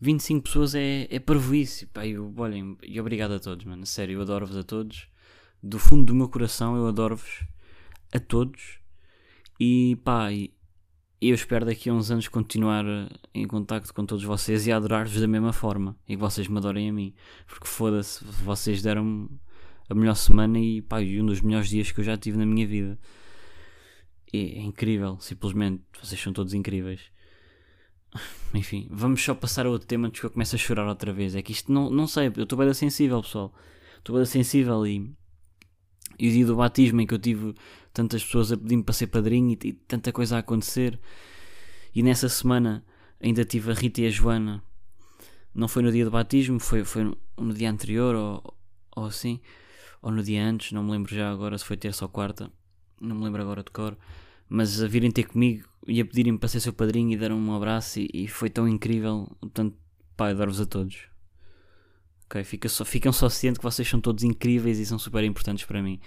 25 0.00 0.44
pessoas 0.44 0.76
é, 0.76 1.08
é 1.10 1.18
parvoíce. 1.18 1.86
Pá, 1.86 2.06
eu, 2.06 2.32
olhem, 2.36 2.78
e 2.84 3.00
obrigado 3.00 3.32
a 3.32 3.40
todos, 3.40 3.64
mano. 3.64 3.84
Sério, 3.84 4.18
eu 4.18 4.22
adoro-vos 4.22 4.56
a 4.56 4.62
todos. 4.62 5.08
Do 5.60 5.80
fundo 5.80 6.04
do 6.04 6.14
meu 6.14 6.28
coração, 6.28 6.76
eu 6.76 6.86
adoro-vos 6.86 7.44
a 8.12 8.18
todos. 8.18 8.78
E 9.60 9.96
pá, 10.04 10.28
eu 11.20 11.34
espero 11.34 11.66
daqui 11.66 11.90
a 11.90 11.92
uns 11.92 12.10
anos 12.10 12.28
continuar 12.28 12.84
em 13.34 13.46
contacto 13.46 13.92
com 13.92 14.06
todos 14.06 14.24
vocês 14.24 14.66
e 14.66 14.72
adorar-vos 14.72 15.20
da 15.20 15.26
mesma 15.26 15.52
forma. 15.52 15.96
E 16.08 16.14
que 16.14 16.20
vocês 16.20 16.46
me 16.46 16.58
adorem 16.58 16.88
a 16.88 16.92
mim. 16.92 17.14
Porque 17.46 17.66
foda-se, 17.66 18.24
vocês 18.24 18.82
deram-me 18.82 19.28
a 19.88 19.94
melhor 19.94 20.14
semana 20.14 20.58
e 20.58 20.82
pá, 20.82 21.00
um 21.00 21.26
dos 21.26 21.40
melhores 21.40 21.68
dias 21.68 21.90
que 21.90 22.00
eu 22.00 22.04
já 22.04 22.16
tive 22.16 22.38
na 22.38 22.46
minha 22.46 22.66
vida. 22.66 22.98
É, 24.32 24.38
é 24.38 24.60
incrível, 24.60 25.18
simplesmente. 25.20 25.82
Vocês 26.00 26.20
são 26.20 26.32
todos 26.32 26.54
incríveis. 26.54 27.00
Enfim, 28.54 28.86
vamos 28.90 29.22
só 29.22 29.34
passar 29.34 29.66
a 29.66 29.70
outro 29.70 29.88
tema 29.88 30.08
antes 30.08 30.20
que 30.20 30.26
eu 30.26 30.30
comece 30.30 30.54
a 30.54 30.58
chorar 30.58 30.86
outra 30.86 31.12
vez. 31.12 31.34
É 31.34 31.42
que 31.42 31.52
isto 31.52 31.72
não, 31.72 31.90
não 31.90 32.06
sei, 32.06 32.30
eu 32.36 32.44
estou 32.44 32.58
bem 32.58 32.72
sensível, 32.72 33.20
pessoal. 33.22 33.52
Estou 33.98 34.16
bem 34.16 34.24
sensível 34.24 34.86
e, 34.86 35.12
e 36.18 36.28
o 36.28 36.32
dia 36.32 36.46
do 36.46 36.56
batismo 36.56 37.00
em 37.00 37.06
que 37.06 37.14
eu 37.14 37.18
tive 37.18 37.54
tantas 37.92 38.24
pessoas 38.24 38.52
a 38.52 38.56
pedir-me 38.56 38.82
para 38.82 38.92
ser 38.92 39.06
padrinho 39.08 39.56
e, 39.62 39.68
e, 39.68 39.72
tanta 39.72 40.12
coisa 40.12 40.36
a 40.36 40.38
acontecer. 40.40 40.98
E 41.94 42.02
nessa 42.02 42.28
semana 42.28 42.84
ainda 43.20 43.44
tive 43.44 43.70
a 43.70 43.74
Rita 43.74 44.00
e 44.00 44.06
a 44.06 44.10
Joana. 44.10 44.62
Não 45.54 45.68
foi 45.68 45.82
no 45.82 45.90
dia 45.92 46.04
do 46.04 46.10
batismo, 46.10 46.58
foi, 46.60 46.84
foi 46.84 47.16
no, 47.36 47.54
dia 47.54 47.70
anterior 47.70 48.14
ou, 48.14 48.54
ou 48.96 49.06
assim. 49.06 49.40
Ou 50.00 50.10
no 50.10 50.22
dia 50.22 50.44
antes, 50.44 50.72
não 50.72 50.84
me 50.84 50.92
lembro 50.92 51.14
já 51.14 51.30
agora 51.30 51.56
se 51.58 51.64
foi 51.64 51.76
terça 51.76 52.04
ou 52.04 52.08
quarta. 52.08 52.50
Não 53.00 53.16
me 53.16 53.24
lembro 53.24 53.42
agora 53.42 53.62
de 53.62 53.70
cor 53.70 53.96
mas 54.48 54.82
a 54.82 54.88
virem 54.88 55.10
ter 55.10 55.24
comigo 55.24 55.68
e 55.86 56.00
a 56.00 56.04
pedirem-me 56.04 56.38
para 56.38 56.48
ser 56.48 56.60
seu 56.60 56.72
padrinho 56.72 57.12
e 57.12 57.16
deram 57.16 57.36
um 57.38 57.54
abraço 57.54 58.00
e, 58.00 58.08
e 58.12 58.28
foi 58.28 58.48
tão 58.48 58.66
incrível. 58.66 59.28
Portanto, 59.40 59.76
pai, 60.16 60.32
adoro-vos 60.32 60.60
a 60.60 60.66
todos. 60.66 61.07
Ok, 62.28 62.44
fica 62.44 62.68
só, 62.68 62.84
ficam 62.84 63.10
só 63.10 63.30
cientes 63.30 63.56
que 63.56 63.64
vocês 63.64 63.88
são 63.88 64.02
todos 64.02 64.22
incríveis 64.22 64.78
e 64.78 64.84
são 64.84 64.98
super 64.98 65.24
importantes 65.24 65.64
para 65.64 65.82
mim. 65.82 65.98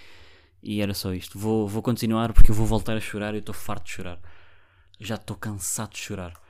E 0.62 0.80
era 0.80 0.94
só 0.94 1.12
isto. 1.12 1.36
Vou, 1.36 1.66
vou 1.66 1.82
continuar 1.82 2.32
porque 2.32 2.52
eu 2.52 2.54
vou 2.54 2.64
voltar 2.64 2.96
a 2.96 3.00
chorar. 3.00 3.34
Eu 3.34 3.40
estou 3.40 3.52
farto 3.52 3.86
de 3.86 3.90
chorar. 3.90 4.20
Já 5.00 5.16
estou 5.16 5.36
cansado 5.36 5.90
de 5.90 5.98
chorar. 5.98 6.40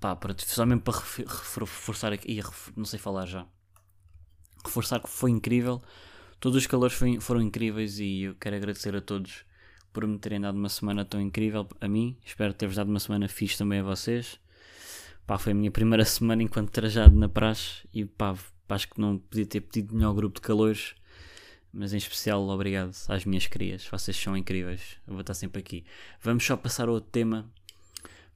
Pá, 0.00 0.16
para, 0.16 0.34
só 0.38 0.64
mesmo 0.64 0.80
para 0.80 0.98
reforçar 0.98 2.10
aqui. 2.14 2.40
não 2.74 2.86
sei 2.86 2.98
falar 2.98 3.26
já. 3.26 3.46
Reforçar 4.64 4.98
que 5.00 5.10
foi 5.10 5.30
incrível. 5.30 5.82
Todos 6.40 6.56
os 6.56 6.66
calores 6.66 6.96
foi, 6.96 7.20
foram 7.20 7.42
incríveis 7.42 7.98
e 7.98 8.22
eu 8.22 8.34
quero 8.36 8.56
agradecer 8.56 8.96
a 8.96 9.00
todos 9.02 9.44
por 9.92 10.06
me 10.06 10.18
terem 10.18 10.40
dado 10.40 10.56
uma 10.56 10.70
semana 10.70 11.04
tão 11.04 11.20
incrível 11.20 11.68
a 11.82 11.86
mim. 11.86 12.16
Espero 12.24 12.54
ter-vos 12.54 12.76
dado 12.76 12.88
uma 12.88 13.00
semana 13.00 13.28
fixe 13.28 13.58
também 13.58 13.80
a 13.80 13.82
vocês. 13.82 14.40
Pá, 15.26 15.36
foi 15.36 15.52
a 15.52 15.54
minha 15.54 15.70
primeira 15.70 16.04
semana 16.04 16.42
enquanto 16.42 16.70
trajado 16.70 17.14
na 17.14 17.28
praxe 17.28 17.86
e 17.92 18.06
pá, 18.06 18.34
acho 18.68 18.88
que 18.88 19.00
não 19.00 19.18
podia 19.18 19.46
ter 19.46 19.60
pedido 19.60 19.94
melhor 19.94 20.14
grupo 20.14 20.36
de 20.36 20.46
calores. 20.46 20.94
Mas 21.72 21.92
em 21.92 21.96
especial, 21.96 22.46
obrigado 22.48 22.92
às 23.08 23.24
minhas 23.24 23.46
crias. 23.46 23.86
Vocês 23.90 24.16
são 24.16 24.36
incríveis. 24.36 24.96
Eu 25.06 25.14
vou 25.14 25.20
estar 25.22 25.34
sempre 25.34 25.60
aqui. 25.60 25.84
Vamos 26.22 26.44
só 26.44 26.56
passar 26.56 26.88
a 26.88 26.92
outro 26.92 27.10
tema 27.10 27.50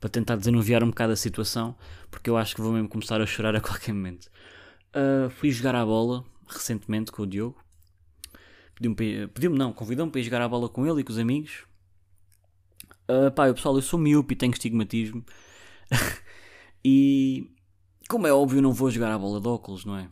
para 0.01 0.09
tentar 0.09 0.37
desanuviar 0.37 0.83
um 0.83 0.89
bocado 0.89 1.13
a 1.13 1.17
situação, 1.17 1.77
porque 2.11 2.29
eu 2.29 2.37
acho 2.37 2.55
que 2.55 2.61
vou 2.61 2.73
mesmo 2.73 2.89
começar 2.89 3.21
a 3.21 3.27
chorar 3.27 3.55
a 3.55 3.61
qualquer 3.63 3.93
momento. 3.93 4.29
Uh, 4.91 5.31
fui 5.31 5.51
jogar 5.51 5.75
a 5.75 5.85
bola 5.85 6.25
recentemente 6.49 7.13
com 7.13 7.23
o 7.23 7.27
Diogo 7.27 7.63
Pediu-me, 8.79 9.27
pediu 9.29 9.51
não, 9.51 9.73
convidou-me 9.73 10.11
para 10.13 10.21
ir 10.21 10.25
jogar 10.25 10.41
a 10.41 10.49
bola 10.49 10.69
com 10.69 10.87
ele 10.87 11.01
e 11.01 11.05
com 11.05 11.11
os 11.11 11.19
amigos. 11.19 11.65
Uh, 13.11 13.31
pá, 13.33 13.49
eu, 13.49 13.55
pessoal, 13.55 13.75
eu 13.75 13.83
sou 13.83 13.99
miúpe 13.99 14.35
e 14.35 14.37
tenho 14.37 14.53
estigmatismo. 14.53 15.25
e, 16.85 17.51
como 18.09 18.29
é 18.29 18.33
óbvio, 18.33 18.63
não 18.63 18.73
vou 18.73 18.89
jogar 18.89 19.13
a 19.13 19.19
bola 19.19 19.41
de 19.41 19.49
óculos, 19.49 19.85
não 19.85 19.97
é? 19.97 20.09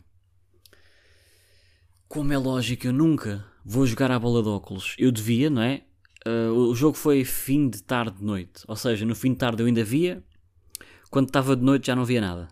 Como 2.07 2.31
é 2.33 2.37
lógico, 2.37 2.87
eu 2.87 2.93
nunca 2.93 3.45
vou 3.63 3.85
jogar 3.85 4.11
a 4.11 4.19
bola 4.19 4.41
de 4.41 4.49
óculos. 4.49 4.95
Eu 4.97 5.11
devia, 5.11 5.49
não 5.49 5.61
é? 5.61 5.83
Uh, 6.25 6.51
o 6.51 6.75
jogo 6.75 6.97
foi 6.97 7.23
fim 7.23 7.69
de 7.69 7.83
tarde 7.83 8.17
de 8.17 8.23
noite. 8.23 8.63
Ou 8.67 8.75
seja, 8.75 9.05
no 9.05 9.15
fim 9.15 9.33
de 9.33 9.37
tarde 9.37 9.61
eu 9.61 9.67
ainda 9.67 9.83
via. 9.83 10.23
Quando 11.09 11.27
estava 11.27 11.55
de 11.55 11.63
noite 11.63 11.87
já 11.87 11.95
não 11.95 12.05
via 12.05 12.21
nada. 12.21 12.47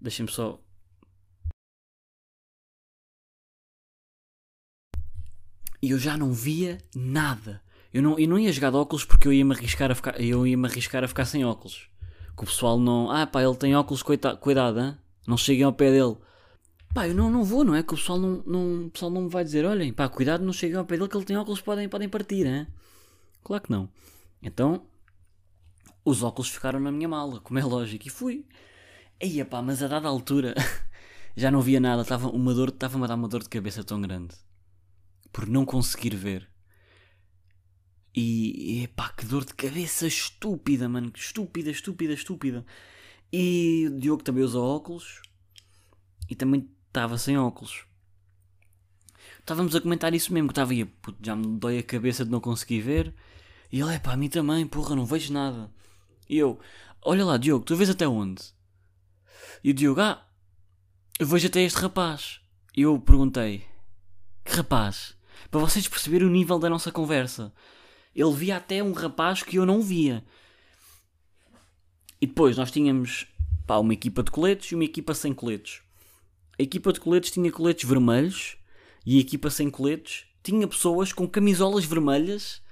Deixem-me 0.00 0.30
só 0.30 0.60
e 5.84 5.90
eu 5.90 5.98
já 5.98 6.16
não 6.16 6.32
via 6.32 6.78
nada. 6.96 7.60
Eu 7.92 8.02
não, 8.02 8.18
eu 8.18 8.26
não 8.26 8.38
ia 8.38 8.50
jogar 8.50 8.70
de 8.70 8.76
óculos 8.76 9.04
porque 9.04 9.28
eu 9.28 9.32
ia 9.32 9.44
me 9.44 9.54
arriscar 9.54 9.90
a 9.90 9.94
ficar, 9.94 10.18
eu 10.18 10.46
ia 10.46 10.56
me 10.56 10.66
arriscar 10.66 11.04
a 11.04 11.08
ficar 11.08 11.26
sem 11.26 11.44
óculos. 11.44 11.90
Que 12.34 12.42
o 12.42 12.46
pessoal 12.46 12.78
não. 12.78 13.10
Ah, 13.10 13.26
pá, 13.26 13.42
ele 13.42 13.54
tem 13.54 13.76
óculos, 13.76 14.02
cuidado, 14.02 14.80
hein? 14.80 14.96
não 15.26 15.36
cheguem 15.36 15.62
ao 15.62 15.74
pé 15.74 15.90
dele. 15.92 16.16
Pá, 16.94 17.08
eu 17.08 17.14
não, 17.14 17.28
não 17.28 17.42
vou, 17.42 17.64
não 17.64 17.74
é? 17.74 17.82
Que 17.82 17.92
o 17.92 17.96
pessoal 17.96 18.18
não, 18.18 18.42
não, 18.46 18.86
o 18.86 18.90
pessoal 18.90 19.10
não 19.10 19.22
me 19.22 19.28
vai 19.28 19.42
dizer: 19.44 19.64
olhem, 19.66 19.92
pá, 19.92 20.08
cuidado, 20.08 20.44
não 20.44 20.52
cheguem 20.52 20.76
ao 20.76 20.84
pé 20.84 20.96
dele 20.96 21.08
que 21.08 21.16
ele 21.16 21.24
tem 21.24 21.36
óculos, 21.36 21.60
podem, 21.60 21.88
podem 21.88 22.08
partir, 22.08 22.46
hein? 22.46 22.68
Claro 23.42 23.64
que 23.64 23.70
não. 23.70 23.90
Então, 24.40 24.86
os 26.04 26.22
óculos 26.22 26.50
ficaram 26.50 26.78
na 26.78 26.92
minha 26.92 27.08
mala, 27.08 27.40
como 27.40 27.58
é 27.58 27.64
lógico, 27.64 28.06
e 28.06 28.10
fui. 28.10 28.46
Eia 29.18 29.44
pá, 29.44 29.60
mas 29.60 29.82
a 29.82 29.88
dada 29.88 30.06
altura 30.08 30.54
já 31.36 31.50
não 31.50 31.60
via 31.60 31.80
nada, 31.80 32.02
estava 32.02 32.28
uma 32.28 32.54
dor, 32.54 32.68
estava-me 32.68 33.04
a 33.04 33.08
dar 33.08 33.16
uma 33.16 33.28
dor 33.28 33.42
de 33.42 33.48
cabeça 33.48 33.82
tão 33.82 34.00
grande 34.00 34.36
por 35.32 35.48
não 35.48 35.64
conseguir 35.64 36.14
ver. 36.14 36.48
E 38.16 38.88
pá, 38.94 39.08
que 39.08 39.26
dor 39.26 39.44
de 39.44 39.54
cabeça 39.54 40.06
estúpida, 40.06 40.88
mano. 40.88 41.12
Estúpida, 41.16 41.70
estúpida, 41.70 42.12
estúpida. 42.12 42.64
E 43.32 43.88
o 43.88 43.98
Diogo 43.98 44.22
também 44.22 44.44
usa 44.44 44.60
óculos. 44.60 45.20
E 46.30 46.36
também 46.36 46.70
estava 46.94 47.18
sem 47.18 47.36
óculos. 47.36 47.84
Estávamos 49.40 49.74
a 49.74 49.80
comentar 49.80 50.14
isso 50.14 50.32
mesmo, 50.32 50.48
que 50.48 50.52
estava 50.52 50.70
aí, 50.70 50.88
já 51.20 51.34
me 51.34 51.58
dói 51.58 51.78
a 51.78 51.82
cabeça 51.82 52.24
de 52.24 52.30
não 52.30 52.40
conseguir 52.40 52.80
ver. 52.80 53.12
E 53.70 53.80
ele, 53.80 53.94
é 53.94 53.98
pá, 53.98 54.12
a 54.12 54.16
mim 54.16 54.28
também, 54.28 54.64
porra, 54.64 54.94
não 54.94 55.04
vejo 55.04 55.32
nada. 55.32 55.70
E 56.30 56.38
eu, 56.38 56.58
olha 57.02 57.24
lá, 57.24 57.36
Diogo, 57.36 57.64
tu 57.64 57.74
vês 57.74 57.90
até 57.90 58.06
onde? 58.06 58.42
E 59.62 59.70
o 59.70 59.74
Diogo, 59.74 60.00
ah, 60.00 60.24
eu 61.18 61.26
vejo 61.26 61.48
até 61.48 61.62
este 61.62 61.80
rapaz. 61.80 62.40
E 62.76 62.82
eu 62.82 62.98
perguntei, 63.00 63.66
que 64.44 64.56
rapaz? 64.56 65.16
Para 65.50 65.60
vocês 65.60 65.88
perceberem 65.88 66.28
o 66.28 66.30
nível 66.30 66.60
da 66.60 66.70
nossa 66.70 66.92
conversa. 66.92 67.52
Ele 68.14 68.32
via 68.32 68.56
até 68.56 68.82
um 68.82 68.92
rapaz 68.92 69.42
que 69.42 69.56
eu 69.56 69.66
não 69.66 69.82
via. 69.82 70.24
E 72.20 72.26
depois 72.26 72.56
nós 72.56 72.70
tínhamos 72.70 73.26
pá, 73.66 73.78
uma 73.78 73.92
equipa 73.92 74.22
de 74.22 74.30
coletes 74.30 74.70
e 74.70 74.74
uma 74.76 74.84
equipa 74.84 75.12
sem 75.12 75.34
coletes. 75.34 75.83
A 76.58 76.62
equipa 76.62 76.92
de 76.92 77.00
coletes 77.00 77.30
tinha 77.30 77.50
coletes 77.50 77.88
vermelhos 77.88 78.56
e 79.04 79.18
a 79.18 79.20
equipa 79.20 79.50
sem 79.50 79.70
coletes 79.70 80.26
tinha 80.42 80.66
pessoas 80.68 81.12
com 81.12 81.28
camisolas 81.28 81.84
vermelhas. 81.84 82.62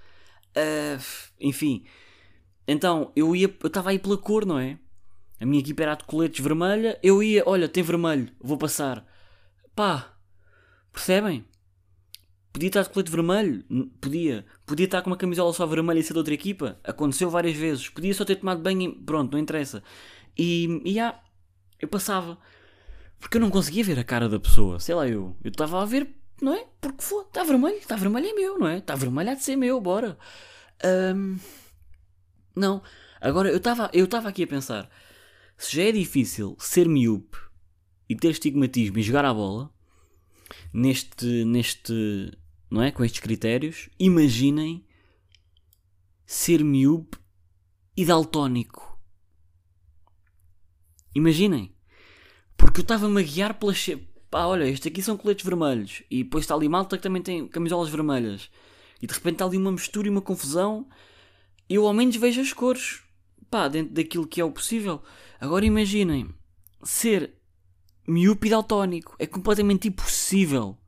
Uh, 0.57 1.03
enfim, 1.41 1.85
então 2.67 3.11
eu 3.17 3.35
ia, 3.35 3.55
eu 3.61 3.67
estava 3.67 3.91
aí 3.91 3.99
pela 3.99 4.19
cor, 4.19 4.45
não 4.45 4.59
é? 4.59 4.79
A 5.41 5.47
minha 5.47 5.61
equipa 5.61 5.83
era 5.83 5.95
de 5.95 6.05
coletes 6.05 6.45
vermelha. 6.45 6.99
Eu 7.03 7.23
ia, 7.23 7.43
olha, 7.47 7.69
tem 7.69 7.83
vermelho, 7.83 8.31
vou 8.41 8.57
passar. 8.57 9.05
Pá, 9.75 10.15
percebem? 10.93 11.45
Podia 12.53 12.69
estar 12.69 12.83
de 12.83 12.91
colete 12.91 13.11
vermelho, 13.11 13.65
podia. 13.99 14.45
Podia 14.67 14.85
estar 14.85 15.01
com 15.01 15.09
uma 15.09 15.17
camisola 15.17 15.53
só 15.55 15.65
vermelha 15.65 15.99
e 15.99 16.03
ser 16.03 16.13
de 16.13 16.19
outra 16.19 16.35
equipa. 16.35 16.79
Aconteceu 16.85 17.31
várias 17.31 17.57
vezes. 17.57 17.89
Podia 17.89 18.13
só 18.13 18.27
ter 18.27 18.37
tomado 18.37 18.61
banho 18.61 18.83
e 18.83 18.95
pronto, 18.95 19.33
não 19.33 19.39
interessa. 19.39 19.83
E, 20.37 20.83
e 20.85 21.01
ah, 21.01 21.19
eu 21.81 21.89
passava. 21.89 22.39
Porque 23.23 23.37
eu 23.37 23.41
não 23.41 23.51
conseguia 23.51 23.85
ver 23.85 24.01
a 24.01 24.05
cara 24.05 24.29
da 24.29 24.41
pessoa. 24.41 24.81
Sei 24.81 24.93
lá, 24.97 25.07
eu. 25.07 25.37
Eu 25.45 25.51
estava 25.51 25.81
a 25.81 25.85
ver, 25.85 26.13
não 26.43 26.53
é? 26.53 26.67
Porque 26.81 27.05
foi. 27.05 27.23
Está 27.23 27.45
vermelho, 27.45 27.77
está 27.77 27.95
vermelho 27.95 28.27
é 28.27 28.33
meu, 28.33 28.59
não 28.59 28.67
é? 28.67 28.79
Está 28.79 28.97
vermelho 28.97 29.31
há 29.31 29.35
de 29.35 29.45
ser 29.45 29.55
meu, 29.55 29.81
bora. 29.81 30.19
Um, 31.15 31.39
não. 32.55 32.83
Agora, 33.21 33.49
eu 33.49 33.59
estava 33.59 33.91
eu 33.93 34.09
aqui 34.27 34.43
a 34.43 34.47
pensar. 34.47 34.91
Se 35.57 35.77
já 35.77 35.85
é 35.85 35.93
difícil 35.93 36.57
ser 36.59 36.89
miúpe 36.89 37.39
e 38.09 38.17
ter 38.17 38.31
estigmatismo 38.31 38.99
e 38.99 39.03
jogar 39.03 39.25
a 39.25 39.33
bola 39.33 39.73
neste, 40.75 41.45
neste, 41.45 42.37
não 42.69 42.83
é? 42.83 42.91
Com 42.91 43.05
estes 43.05 43.21
critérios, 43.21 43.89
imaginem 44.01 44.85
ser 46.27 46.65
miúpe 46.65 47.17
e 47.97 48.05
daltónico. 48.05 49.01
Imaginem. 51.15 51.73
Porque 52.63 52.81
eu 52.81 52.83
estava-me 52.83 53.21
a 53.21 53.25
guiar 53.25 53.55
pelas. 53.55 53.91
Pá, 54.31 54.47
olha, 54.47 54.65
estes 54.65 54.87
aqui 54.87 55.03
são 55.03 55.17
coletes 55.17 55.45
vermelhos. 55.45 56.05
E 56.09 56.23
depois 56.23 56.45
está 56.45 56.55
ali 56.55 56.69
malta 56.69 56.97
que 56.97 57.03
também 57.03 57.21
tem 57.21 57.49
camisolas 57.49 57.89
vermelhas. 57.89 58.49
E 59.03 59.07
de 59.07 59.13
repente 59.13 59.35
está 59.35 59.45
ali 59.45 59.59
uma 59.59 59.73
mistura 59.73 60.07
e 60.07 60.11
uma 60.11 60.23
confusão. 60.23 60.89
Eu 61.69 61.87
ao 61.87 61.93
menos 61.93 62.15
vejo 62.17 62.41
as 62.41 62.53
cores. 62.53 63.03
Pá, 63.51 63.67
dentro 63.67 63.93
daquilo 63.93 64.27
que 64.27 64.41
é 64.41 64.45
o 64.45 64.53
possível. 64.53 65.03
Agora 65.41 65.67
imaginem. 65.67 66.29
Ser 66.85 67.35
miúpe 68.07 68.47
e 68.47 68.51
daltónico. 68.51 69.17
É 69.19 69.27
completamente 69.27 69.89
impossível 69.89 70.79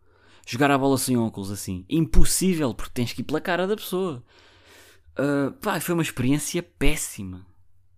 jogar 0.47 0.71
a 0.71 0.79
bola 0.79 0.97
sem 0.97 1.17
óculos 1.17 1.51
assim. 1.51 1.85
Impossível, 1.91 2.73
porque 2.73 2.93
tens 2.95 3.13
que 3.13 3.21
ir 3.21 3.25
pela 3.25 3.41
cara 3.41 3.67
da 3.67 3.77
pessoa. 3.77 4.25
Uh, 5.19 5.53
pá, 5.61 5.81
foi 5.81 5.95
uma 5.95 6.03
experiência 6.03 6.63
péssima. 6.63 7.45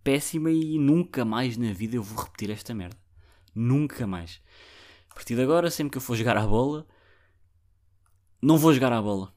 Péssima 0.03 0.51
e 0.51 0.79
nunca 0.79 1.25
mais 1.25 1.57
na 1.59 1.73
vida 1.73 1.97
eu 1.97 2.03
vou 2.03 2.25
repetir 2.25 2.51
esta 2.51 2.75
merda. 2.75 3.06
Nunca 3.57 4.07
mais. 4.07 4.41
A 5.11 5.15
partir 5.15 5.35
de 5.35 5.43
agora, 5.43 5.71
sempre 5.71 5.93
que 5.93 5.97
eu 5.97 6.03
for 6.03 6.15
jogar 6.15 6.37
a 6.37 6.47
bola, 6.47 6.87
não 8.43 8.59
vou 8.59 8.73
jogar 8.75 8.93
a 8.93 9.01
bola. 9.01 9.35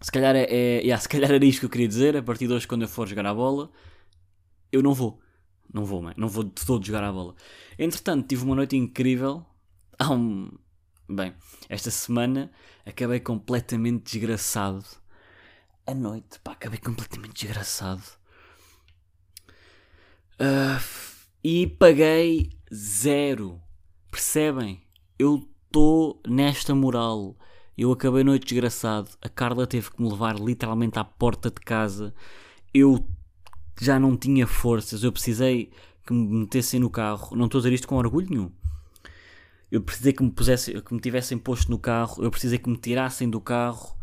Se 0.00 0.10
calhar, 0.10 0.34
é, 0.34 0.42
é 0.42 0.80
yeah, 0.80 0.98
se 1.00 1.08
calhar 1.08 1.30
era 1.30 1.44
isto 1.44 1.60
que 1.60 1.66
eu 1.66 1.70
queria 1.70 1.86
dizer. 1.88 2.16
A 2.16 2.22
partir 2.22 2.48
de 2.48 2.52
hoje, 2.52 2.66
quando 2.66 2.82
eu 2.82 2.88
for 2.88 3.06
jogar 3.06 3.24
a 3.26 3.34
bola, 3.34 3.70
eu 4.72 4.82
não 4.82 4.92
vou. 4.92 5.20
Não 5.72 5.84
vou, 5.84 6.02
man. 6.02 6.12
não 6.16 6.28
vou 6.28 6.44
de 6.44 6.50
todo 6.66 6.84
jogar 6.84 7.04
a 7.04 7.12
bola. 7.12 7.34
Entretanto, 7.78 8.26
tive 8.26 8.44
uma 8.44 8.56
noite 8.56 8.76
incrível. 8.76 9.46
Há 9.98 10.12
um. 10.12 10.50
Bem, 11.08 11.34
esta 11.68 11.90
semana 11.90 12.50
acabei 12.84 13.20
completamente 13.20 14.12
desgraçado. 14.12 14.84
A 15.86 15.94
noite, 15.94 16.38
pá, 16.40 16.52
acabei 16.52 16.78
completamente 16.78 17.34
desgraçado. 17.34 18.02
Uh, 20.40 21.11
e 21.44 21.66
paguei 21.66 22.50
Zero. 22.72 23.60
Percebem? 24.10 24.82
Eu 25.18 25.48
estou 25.66 26.20
nesta 26.26 26.74
moral. 26.74 27.36
Eu 27.76 27.90
acabei 27.90 28.22
noite 28.22 28.46
desgraçado. 28.46 29.10
A 29.20 29.28
Carla 29.28 29.66
teve 29.66 29.90
que 29.90 30.00
me 30.00 30.08
levar 30.08 30.38
literalmente 30.38 30.98
à 30.98 31.04
porta 31.04 31.50
de 31.50 31.60
casa. 31.60 32.14
Eu 32.72 33.04
já 33.80 33.98
não 33.98 34.16
tinha 34.16 34.46
forças. 34.46 35.02
Eu 35.02 35.10
precisei 35.10 35.72
que 36.06 36.12
me 36.12 36.40
metessem 36.40 36.78
no 36.78 36.88
carro. 36.88 37.36
Não 37.36 37.46
estou 37.46 37.58
a 37.58 37.62
dizer 37.62 37.74
isto 37.74 37.88
com 37.88 37.96
orgulho 37.96 38.28
nenhum. 38.30 38.50
Eu 39.70 39.80
precisei 39.80 40.12
que 40.12 40.22
me, 40.22 40.30
pusesse, 40.30 40.80
que 40.80 40.94
me 40.94 41.00
tivessem 41.00 41.38
posto 41.38 41.70
no 41.70 41.78
carro. 41.78 42.22
Eu 42.22 42.30
precisei 42.30 42.58
que 42.58 42.68
me 42.68 42.76
tirassem 42.76 43.28
do 43.28 43.40
carro. 43.40 43.96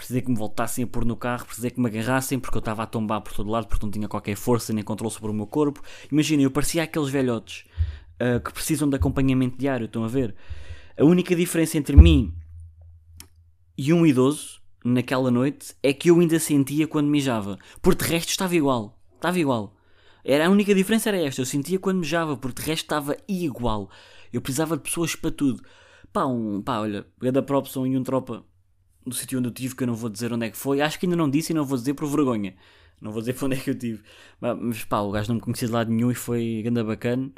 Precisei 0.00 0.22
que 0.22 0.30
me 0.30 0.36
voltassem 0.36 0.82
a 0.82 0.86
pôr 0.86 1.04
no 1.04 1.14
carro. 1.14 1.44
Precisei 1.44 1.70
que 1.70 1.78
me 1.78 1.86
agarrassem 1.86 2.40
porque 2.40 2.56
eu 2.56 2.60
estava 2.60 2.82
a 2.82 2.86
tombar 2.86 3.20
por 3.20 3.34
todo 3.34 3.50
lado 3.50 3.66
porque 3.66 3.84
não 3.84 3.90
tinha 3.90 4.08
qualquer 4.08 4.34
força 4.34 4.72
nem 4.72 4.82
controle 4.82 5.12
sobre 5.12 5.30
o 5.30 5.34
meu 5.34 5.46
corpo. 5.46 5.82
Imagina, 6.10 6.42
eu 6.42 6.50
parecia 6.50 6.82
aqueles 6.82 7.10
velhotes 7.10 7.66
uh, 8.14 8.40
que 8.40 8.50
precisam 8.50 8.88
de 8.88 8.96
acompanhamento 8.96 9.58
diário, 9.58 9.84
estão 9.84 10.02
a 10.02 10.08
ver? 10.08 10.34
A 10.98 11.04
única 11.04 11.36
diferença 11.36 11.76
entre 11.76 11.96
mim 11.96 12.32
e 13.76 13.92
um 13.92 14.06
idoso 14.06 14.62
naquela 14.82 15.30
noite 15.30 15.74
é 15.82 15.92
que 15.92 16.08
eu 16.08 16.18
ainda 16.18 16.38
sentia 16.38 16.88
quando 16.88 17.06
mijava. 17.06 17.58
Por 17.82 17.94
de 17.94 18.06
resto 18.06 18.30
estava 18.30 18.56
igual. 18.56 18.98
Estava 19.16 19.38
igual. 19.38 19.76
Era, 20.24 20.46
a 20.46 20.50
única 20.50 20.74
diferença 20.74 21.10
era 21.10 21.18
esta. 21.18 21.42
Eu 21.42 21.46
sentia 21.46 21.78
quando 21.78 21.98
mijava, 21.98 22.38
porque 22.38 22.62
de 22.62 22.68
resto 22.68 22.84
estava 22.84 23.18
igual. 23.28 23.90
Eu 24.32 24.40
precisava 24.40 24.78
de 24.78 24.82
pessoas 24.82 25.14
para 25.14 25.30
tudo. 25.30 25.62
Pá, 26.10 26.24
um, 26.24 26.62
pá 26.62 26.80
olha, 26.80 27.06
da 27.30 27.42
Propson 27.42 27.84
e 27.86 27.98
um 27.98 28.02
tropa 28.02 28.46
do 29.06 29.14
sítio 29.14 29.38
onde 29.38 29.48
eu 29.48 29.52
tive, 29.52 29.74
que 29.74 29.82
eu 29.82 29.86
não 29.86 29.94
vou 29.94 30.10
dizer 30.10 30.32
onde 30.32 30.46
é 30.46 30.50
que 30.50 30.56
foi. 30.56 30.80
Acho 30.80 30.98
que 30.98 31.06
ainda 31.06 31.16
não 31.16 31.28
disse 31.28 31.52
e 31.52 31.54
não 31.54 31.64
vou 31.64 31.78
dizer 31.78 31.94
por 31.94 32.06
vergonha. 32.08 32.54
Não 33.00 33.12
vou 33.12 33.20
dizer 33.20 33.32
para 33.38 33.46
onde 33.46 33.56
é 33.56 33.60
que 33.60 33.70
eu 33.70 33.78
tive. 33.78 34.02
Mas 34.40 34.84
pá, 34.84 35.00
o 35.00 35.10
gajo 35.10 35.28
não 35.28 35.36
me 35.36 35.40
conhecia 35.40 35.68
de 35.68 35.74
lado 35.74 35.90
nenhum 35.90 36.10
e 36.10 36.14
foi 36.14 36.62
ganda 36.64 36.84
bacana. 36.84 37.30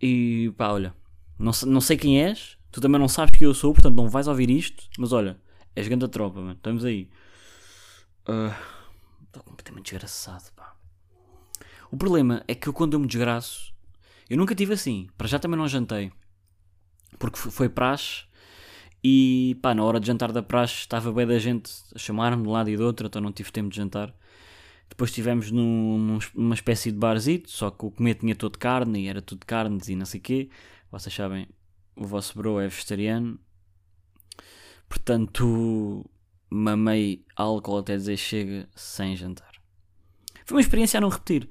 E 0.00 0.52
pá, 0.56 0.72
olha, 0.72 0.94
não, 1.38 1.52
não 1.66 1.80
sei 1.80 1.96
quem 1.96 2.22
és, 2.22 2.58
tu 2.70 2.80
também 2.80 3.00
não 3.00 3.08
sabes 3.08 3.36
quem 3.36 3.46
eu 3.46 3.54
sou, 3.54 3.72
portanto 3.72 3.94
não 3.94 4.08
vais 4.08 4.28
ouvir 4.28 4.50
isto, 4.50 4.88
mas 4.98 5.12
olha, 5.12 5.40
és 5.74 5.88
grande 5.88 6.08
tropa, 6.08 6.40
mano, 6.40 6.52
estamos 6.52 6.84
aí. 6.84 7.08
Estou 8.20 9.42
uh, 9.42 9.44
completamente 9.44 9.90
desgraçado, 9.90 10.52
pá. 10.54 10.76
O 11.90 11.96
problema 11.96 12.44
é 12.46 12.54
que 12.54 12.68
eu, 12.68 12.72
quando 12.72 12.94
eu 12.94 13.00
me 13.00 13.06
desgraço, 13.06 13.72
eu 14.28 14.36
nunca 14.36 14.54
tive 14.54 14.74
assim, 14.74 15.08
para 15.16 15.28
já 15.28 15.38
também 15.38 15.58
não 15.58 15.68
jantei, 15.68 16.12
porque 17.18 17.38
foi 17.38 17.68
praxe. 17.68 18.25
E 19.02 19.56
pá, 19.62 19.74
na 19.74 19.84
hora 19.84 20.00
de 20.00 20.06
jantar 20.06 20.32
da 20.32 20.42
praxe 20.42 20.80
estava 20.80 21.12
bem 21.12 21.26
da 21.26 21.38
gente 21.38 21.70
a 21.94 21.98
chamar-me 21.98 22.42
de 22.42 22.48
um 22.48 22.52
lado 22.52 22.70
e 22.70 22.76
do 22.76 22.84
outro, 22.84 23.06
então 23.06 23.22
não 23.22 23.32
tive 23.32 23.52
tempo 23.52 23.68
de 23.68 23.76
jantar. 23.76 24.14
Depois 24.88 25.10
estivemos 25.10 25.50
num, 25.50 26.18
numa 26.34 26.54
espécie 26.54 26.90
de 26.90 26.98
barzito, 26.98 27.50
só 27.50 27.70
que 27.70 27.84
o 27.84 27.90
comer 27.90 28.14
tinha 28.14 28.34
todo 28.34 28.58
carne 28.58 29.04
e 29.04 29.08
era 29.08 29.20
tudo 29.20 29.44
carnes 29.44 29.88
e 29.88 29.96
não 29.96 30.06
sei 30.06 30.20
o 30.20 30.22
quê. 30.22 30.48
Vocês 30.90 31.14
sabem, 31.14 31.48
o 31.94 32.04
vosso 32.04 32.36
bro 32.36 32.60
é 32.60 32.68
vegetariano. 32.68 33.38
Portanto, 34.88 36.08
mamei 36.48 37.24
álcool 37.34 37.78
até 37.78 37.96
dizer 37.96 38.16
chega 38.16 38.68
sem 38.74 39.16
jantar. 39.16 39.52
Foi 40.44 40.56
uma 40.56 40.60
experiência 40.60 40.98
a 40.98 41.00
não 41.00 41.08
repetir. 41.08 41.48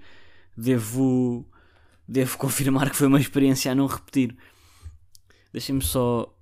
Devo, 0.58 1.46
devo 2.08 2.38
confirmar 2.40 2.90
que 2.90 2.96
foi 2.96 3.08
uma 3.08 3.20
experiência 3.20 3.72
a 3.72 3.76
não 3.76 3.88
repetir. 3.88 4.36
Deixem-me 5.52 5.82
só 5.82 6.35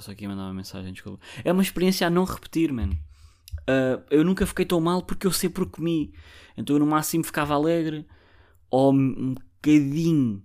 Só 0.00 0.12
aqui 0.12 0.26
mandar 0.26 0.44
uma 0.44 0.54
mensagem, 0.54 0.92
desculpa. 0.92 1.24
É 1.44 1.52
uma 1.52 1.62
experiência 1.62 2.06
a 2.06 2.10
não 2.10 2.24
repetir, 2.24 2.72
mano. 2.72 2.98
Uh, 3.62 4.04
eu 4.10 4.24
nunca 4.24 4.46
fiquei 4.46 4.64
tão 4.64 4.80
mal 4.80 5.02
porque 5.02 5.26
eu 5.26 5.32
sempre 5.32 5.64
comi. 5.66 6.12
Então 6.56 6.76
eu 6.76 6.80
no 6.80 6.86
máximo 6.86 7.24
ficava 7.24 7.54
alegre 7.54 8.06
ou 8.70 8.92
um 8.92 9.34
bocadinho 9.34 10.42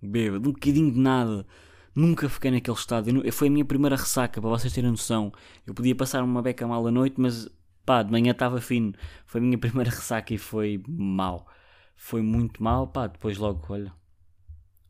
bêbado, 0.00 0.48
um 0.48 0.52
bocadinho 0.52 0.92
de 0.92 0.98
nada. 0.98 1.46
Nunca 1.94 2.28
fiquei 2.28 2.50
naquele 2.50 2.76
estado. 2.76 3.10
Eu, 3.10 3.32
foi 3.32 3.48
a 3.48 3.50
minha 3.50 3.64
primeira 3.64 3.96
ressaca, 3.96 4.40
para 4.40 4.50
vocês 4.50 4.72
terem 4.72 4.90
noção. 4.90 5.32
Eu 5.66 5.74
podia 5.74 5.94
passar 5.94 6.22
uma 6.22 6.40
beca 6.40 6.66
mal 6.66 6.86
à 6.86 6.90
noite, 6.90 7.20
mas 7.20 7.48
pá, 7.84 8.02
de 8.02 8.10
manhã 8.10 8.32
estava 8.32 8.60
fino. 8.60 8.94
Foi 9.26 9.40
a 9.40 9.44
minha 9.44 9.58
primeira 9.58 9.90
ressaca 9.90 10.32
e 10.32 10.38
foi 10.38 10.82
mal. 10.88 11.46
Foi 11.94 12.22
muito 12.22 12.62
mal, 12.62 12.86
pá. 12.88 13.06
Depois 13.06 13.36
logo, 13.36 13.62
olha, 13.68 13.92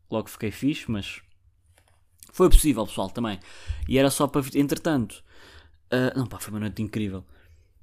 logo 0.09 0.29
fiquei 0.29 0.51
fixe, 0.51 0.89
mas 0.89 1.21
foi 2.33 2.49
possível, 2.49 2.85
pessoal, 2.87 3.11
também. 3.11 3.39
E 3.87 3.97
era 3.97 4.09
só 4.09 4.25
para. 4.25 4.41
Entretanto. 4.55 5.23
Uh, 5.85 6.17
não, 6.17 6.25
pá, 6.25 6.39
foi 6.39 6.51
uma 6.51 6.59
noite 6.59 6.81
incrível. 6.81 7.23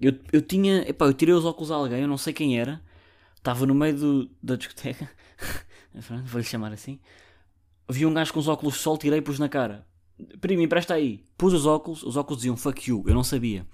Eu, 0.01 0.13
eu 0.33 0.43
tinha. 0.43 0.81
Epá, 0.89 1.07
eu 1.07 1.15
tirei 1.15 1.33
os 1.33 1.45
óculos 1.45 1.71
a 1.71 1.77
alguém, 1.77 2.01
eu 2.01 2.09
não 2.09 2.19
sei 2.19 2.33
quem 2.33 2.59
era. 2.59 2.83
Estava 3.37 3.65
no 3.65 3.75
meio 3.77 3.97
do, 3.97 4.31
da 4.43 4.57
discoteca. 4.57 5.09
Vou-lhe 6.27 6.45
chamar 6.45 6.73
assim. 6.73 6.99
Vi 7.89 8.05
um 8.05 8.13
gajo 8.13 8.33
com 8.33 8.41
os 8.41 8.49
óculos 8.49 8.75
de 8.75 8.81
sol, 8.81 8.99
tirei 8.99 9.21
e 9.21 9.23
pus 9.23 9.39
na 9.39 9.49
cara. 9.49 9.87
Primo, 10.41 10.63
empresta 10.63 10.95
aí. 10.95 11.25
Pus 11.39 11.53
os 11.53 11.65
óculos, 11.65 12.03
os 12.03 12.17
óculos 12.17 12.39
diziam 12.39 12.57
fuck 12.57 12.91
you, 12.91 13.05
eu 13.07 13.15
não 13.15 13.23
sabia. 13.23 13.65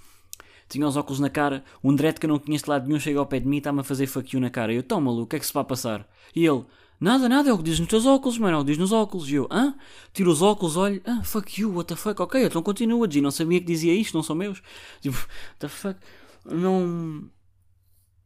Tinha 0.68 0.86
os 0.86 0.96
óculos 0.96 1.20
na 1.20 1.30
cara, 1.30 1.64
um 1.82 1.94
direto 1.94 2.20
que 2.20 2.26
eu 2.26 2.28
não 2.28 2.38
conheço 2.38 2.64
de 2.64 2.70
lado 2.70 2.86
nenhum 2.86 3.00
chega 3.00 3.18
ao 3.18 3.26
pé 3.26 3.40
de 3.40 3.46
mim 3.46 3.56
e 3.56 3.58
está-me 3.58 3.80
a 3.80 3.84
fazer 3.84 4.06
fuck 4.06 4.34
you 4.34 4.40
na 4.40 4.50
cara. 4.50 4.74
Eu, 4.74 4.82
toma 4.82 5.06
maluco, 5.06 5.24
o 5.24 5.26
que 5.26 5.36
é 5.36 5.38
que 5.38 5.46
se 5.46 5.54
vai 5.54 5.64
passar? 5.64 6.06
E 6.34 6.44
ele, 6.44 6.64
Nada, 6.98 7.28
nada, 7.28 7.50
é 7.50 7.52
o 7.52 7.58
que 7.58 7.64
diz 7.64 7.78
nos 7.78 7.88
teus 7.88 8.06
óculos, 8.06 8.38
mano, 8.38 8.56
é 8.56 8.60
o 8.60 8.64
que 8.64 8.70
diz 8.70 8.78
nos 8.78 8.90
óculos. 8.90 9.28
E 9.28 9.34
eu, 9.34 9.46
hã? 9.50 9.74
Tiro 10.12 10.30
os 10.30 10.40
óculos, 10.40 10.76
olho, 10.76 11.00
ah, 11.04 11.22
fuck 11.22 11.60
you, 11.60 11.74
what 11.74 11.86
the 11.86 11.96
fuck, 11.96 12.20
ok, 12.22 12.44
então 12.44 12.62
continua, 12.62 13.10
G, 13.10 13.20
não 13.20 13.30
sabia 13.30 13.60
que 13.60 13.66
dizia 13.66 13.94
isto, 13.94 14.14
não 14.14 14.22
são 14.22 14.34
meus. 14.34 14.62
Tipo, 15.00 15.16
what 15.16 15.58
the 15.58 15.68
fuck, 15.68 16.00
não. 16.44 17.30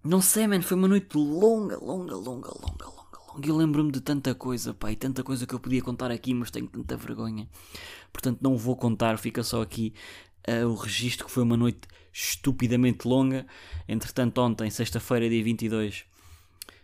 Não 0.02 0.22
sei, 0.22 0.46
mano, 0.46 0.62
foi 0.62 0.76
uma 0.76 0.88
noite 0.88 1.16
longa, 1.16 1.76
longa, 1.76 2.14
longa, 2.14 2.48
longa, 2.48 2.85
longa, 2.87 2.87
longa. 2.87 3.46
Eu 3.46 3.56
lembro-me 3.56 3.92
de 3.92 4.00
tanta 4.00 4.35
coisa, 4.35 4.72
pá, 4.72 4.90
e 4.90 4.96
tanta 4.96 5.22
coisa 5.22 5.46
que 5.46 5.54
eu 5.54 5.61
podia 5.61 5.83
contar 5.83 6.11
aqui, 6.11 6.33
mas 6.33 6.50
tenho 6.50 6.66
tanta 6.68 6.96
vergonha. 6.96 7.48
Portanto, 8.12 8.38
não 8.40 8.56
vou 8.56 8.76
contar, 8.76 9.18
fica 9.18 9.42
só 9.42 9.62
aqui 9.62 9.94
uh, 10.48 10.66
o 10.66 10.74
registro 10.74 11.26
que 11.26 11.33
foi 11.33 11.42
uma 11.42 11.56
noite 11.56 11.88
estupidamente 12.12 13.06
longa. 13.06 13.46
Entretanto, 13.88 14.40
ontem, 14.40 14.70
sexta-feira, 14.70 15.28
dia 15.28 15.42
22, 15.42 16.04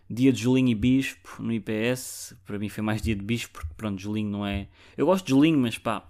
dia 0.09 0.31
de 0.31 0.41
Julinho 0.41 0.69
e 0.69 0.75
Bispo 0.75 1.41
no 1.41 1.51
IPS. 1.51 2.35
Para 2.45 2.57
mim 2.57 2.69
foi 2.69 2.83
mais 2.83 3.01
dia 3.01 3.15
de 3.15 3.23
Bispo, 3.23 3.59
porque 3.59 3.73
pronto, 3.75 3.99
Julinho 3.99 4.29
não 4.29 4.45
é. 4.45 4.67
Eu 4.95 5.05
gosto 5.05 5.25
de 5.25 5.31
Julinho, 5.31 5.59
mas 5.59 5.77
pá, 5.77 6.07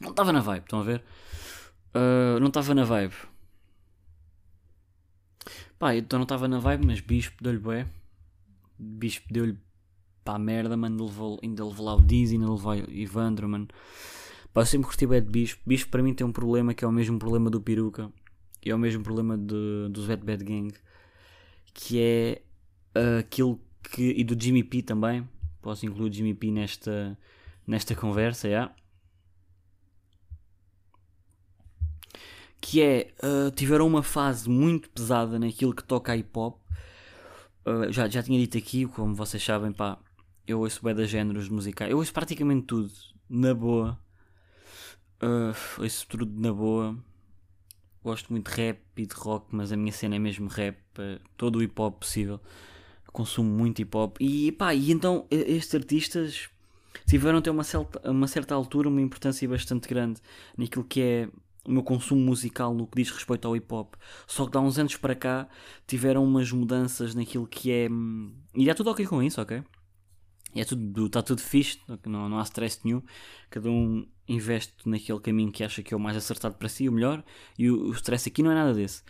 não 0.00 0.10
estava 0.10 0.32
na 0.32 0.40
vibe, 0.40 0.62
estão 0.64 0.80
a 0.80 0.84
ver? 0.84 1.02
Uh, 1.94 2.38
não 2.40 2.48
estava 2.48 2.74
na 2.74 2.84
vibe. 2.84 3.14
Pá, 5.78 5.94
então 5.94 6.18
não 6.18 6.24
estava 6.24 6.48
na 6.48 6.58
vibe, 6.58 6.86
mas 6.86 7.00
Bispo 7.00 7.42
deu-lhe 7.42 7.58
bué. 7.58 7.86
Bispo 8.78 9.26
deu-lhe 9.32 9.56
pá 10.24 10.38
merda, 10.38 10.76
mano. 10.76 11.04
Levou, 11.04 11.38
ainda 11.42 11.64
levou 11.64 11.86
lá 11.86 11.94
o 11.94 12.02
Dizzy, 12.02 12.34
ainda 12.34 12.50
levou 12.50 12.74
Ivandro, 12.74 13.48
mano. 13.48 13.68
Pá, 14.52 14.62
eu 14.62 14.66
sempre 14.66 14.86
curti 14.86 15.06
bué 15.06 15.20
de 15.20 15.30
Bispo. 15.30 15.62
Bispo 15.66 15.90
para 15.90 16.02
mim 16.02 16.14
tem 16.14 16.26
um 16.26 16.32
problema 16.32 16.74
que 16.74 16.84
é 16.84 16.88
o 16.88 16.92
mesmo 16.92 17.18
problema 17.18 17.48
do 17.48 17.60
Peruca. 17.60 18.12
E 18.64 18.70
é 18.70 18.74
o 18.74 18.78
mesmo 18.78 19.02
problema 19.02 19.38
de, 19.38 19.88
do 19.90 20.06
Wet 20.06 20.24
Bad 20.24 20.44
Gang. 20.44 20.74
Que 21.72 22.00
é 22.00 22.42
uh, 22.98 23.18
aquilo 23.20 23.60
que. 23.82 24.14
E 24.16 24.24
do 24.24 24.40
Jimmy 24.40 24.62
P 24.62 24.82
também. 24.82 25.28
Posso 25.62 25.86
incluir 25.86 26.10
o 26.10 26.12
Jimmy 26.12 26.34
P 26.34 26.50
nesta, 26.50 27.18
nesta 27.66 27.94
conversa. 27.94 28.48
Yeah. 28.48 28.74
que 32.60 32.82
é 32.82 33.14
uh, 33.22 33.50
tiveram 33.50 33.86
uma 33.86 34.02
fase 34.02 34.48
muito 34.48 34.90
pesada 34.90 35.38
naquilo 35.38 35.74
que 35.74 35.82
toca 35.82 36.12
a 36.12 36.16
hip 36.16 36.30
hop. 36.34 36.60
Uh, 37.64 37.90
já, 37.90 38.08
já 38.08 38.22
tinha 38.22 38.38
dito 38.38 38.58
aqui, 38.58 38.86
como 38.86 39.14
vocês 39.14 39.42
sabem, 39.42 39.72
pá, 39.72 39.98
eu 40.46 40.60
ouço 40.60 40.82
bem 40.82 40.94
de 40.94 41.06
géneros 41.06 41.48
musicais, 41.48 41.90
eu 41.90 41.98
ouço 41.98 42.12
praticamente 42.12 42.66
tudo, 42.66 42.90
na 43.28 43.54
boa. 43.54 43.98
Uh, 45.22 45.82
ouço 45.82 46.06
tudo 46.08 46.40
na 46.40 46.52
boa. 46.52 46.96
Gosto 48.02 48.30
muito 48.32 48.50
de 48.50 48.56
rap 48.56 48.80
e 48.96 49.06
de 49.06 49.14
rock, 49.14 49.46
mas 49.50 49.72
a 49.72 49.76
minha 49.76 49.92
cena 49.92 50.16
é 50.16 50.18
mesmo 50.18 50.48
rap, 50.48 50.76
uh, 50.98 51.20
todo 51.36 51.56
o 51.56 51.62
hip 51.62 51.80
hop 51.80 52.00
possível. 52.00 52.40
Consumo 53.12 53.50
muito 53.50 53.80
hip 53.80 53.96
hop. 53.96 54.16
E 54.20 54.52
pá, 54.52 54.74
e 54.74 54.92
então 54.92 55.26
estes 55.30 55.74
artistas 55.74 56.48
tiveram 57.06 57.38
até 57.38 57.50
uma 57.50 57.64
certa, 57.64 58.10
uma 58.10 58.26
certa 58.26 58.54
altura 58.54 58.88
uma 58.88 59.00
importância 59.00 59.48
bastante 59.48 59.88
grande 59.88 60.20
naquilo 60.56 60.84
que 60.84 61.00
é 61.00 61.28
o 61.64 61.70
meu 61.70 61.82
consumo 61.82 62.20
musical 62.20 62.74
no 62.74 62.86
que 62.86 62.96
diz 62.96 63.10
respeito 63.10 63.46
ao 63.46 63.54
hip 63.54 63.72
hop. 63.72 63.94
Só 64.26 64.46
que 64.46 64.56
há 64.56 64.60
uns 64.60 64.78
anos 64.78 64.96
para 64.96 65.14
cá 65.14 65.48
tiveram 65.86 66.24
umas 66.24 66.50
mudanças 66.50 67.14
naquilo 67.14 67.46
que 67.46 67.70
é. 67.70 67.88
Hum, 67.90 68.32
e 68.54 68.70
é 68.70 68.74
tudo 68.74 68.90
ok 68.90 69.06
com 69.06 69.22
isso, 69.22 69.40
ok? 69.40 69.62
É 70.54 70.64
tudo, 70.64 71.06
está 71.06 71.22
tudo 71.22 71.42
fixe, 71.42 71.78
não, 72.06 72.28
não 72.28 72.38
há 72.38 72.42
stress 72.42 72.80
nenhum. 72.82 73.02
Cada 73.50 73.68
um 73.70 74.06
investe 74.26 74.74
naquele 74.86 75.20
caminho 75.20 75.52
que 75.52 75.62
acha 75.62 75.82
que 75.82 75.92
é 75.92 75.96
o 75.96 76.00
mais 76.00 76.16
acertado 76.16 76.54
para 76.54 76.68
si, 76.68 76.88
o 76.88 76.92
melhor. 76.92 77.22
E 77.58 77.70
o, 77.70 77.88
o 77.88 77.92
stress 77.92 78.28
aqui 78.28 78.42
não 78.42 78.50
é 78.50 78.54
nada 78.54 78.72
desse. 78.72 79.02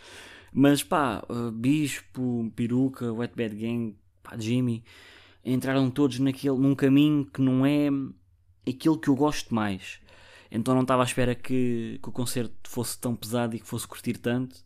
Mas 0.52 0.82
pá, 0.82 1.22
uh, 1.28 1.50
Bispo, 1.50 2.50
Peruca, 2.56 3.12
Wet 3.12 3.34
Bad 3.36 3.54
Gang, 3.54 3.96
pá, 4.22 4.36
Jimmy, 4.38 4.84
entraram 5.44 5.90
todos 5.90 6.18
naquele, 6.18 6.58
num 6.58 6.74
caminho 6.74 7.24
que 7.26 7.40
não 7.40 7.64
é 7.64 7.88
aquilo 8.68 8.98
que 8.98 9.08
eu 9.08 9.16
gosto 9.16 9.54
mais. 9.54 10.00
Então 10.50 10.74
não 10.74 10.82
estava 10.82 11.02
à 11.02 11.04
espera 11.04 11.34
que, 11.34 11.98
que, 12.02 12.08
o 12.08 12.12
concerto 12.12 12.54
fosse 12.68 12.98
tão 12.98 13.14
pesado 13.14 13.54
e 13.56 13.60
que 13.60 13.66
fosse 13.66 13.86
curtir 13.86 14.18
tanto. 14.18 14.64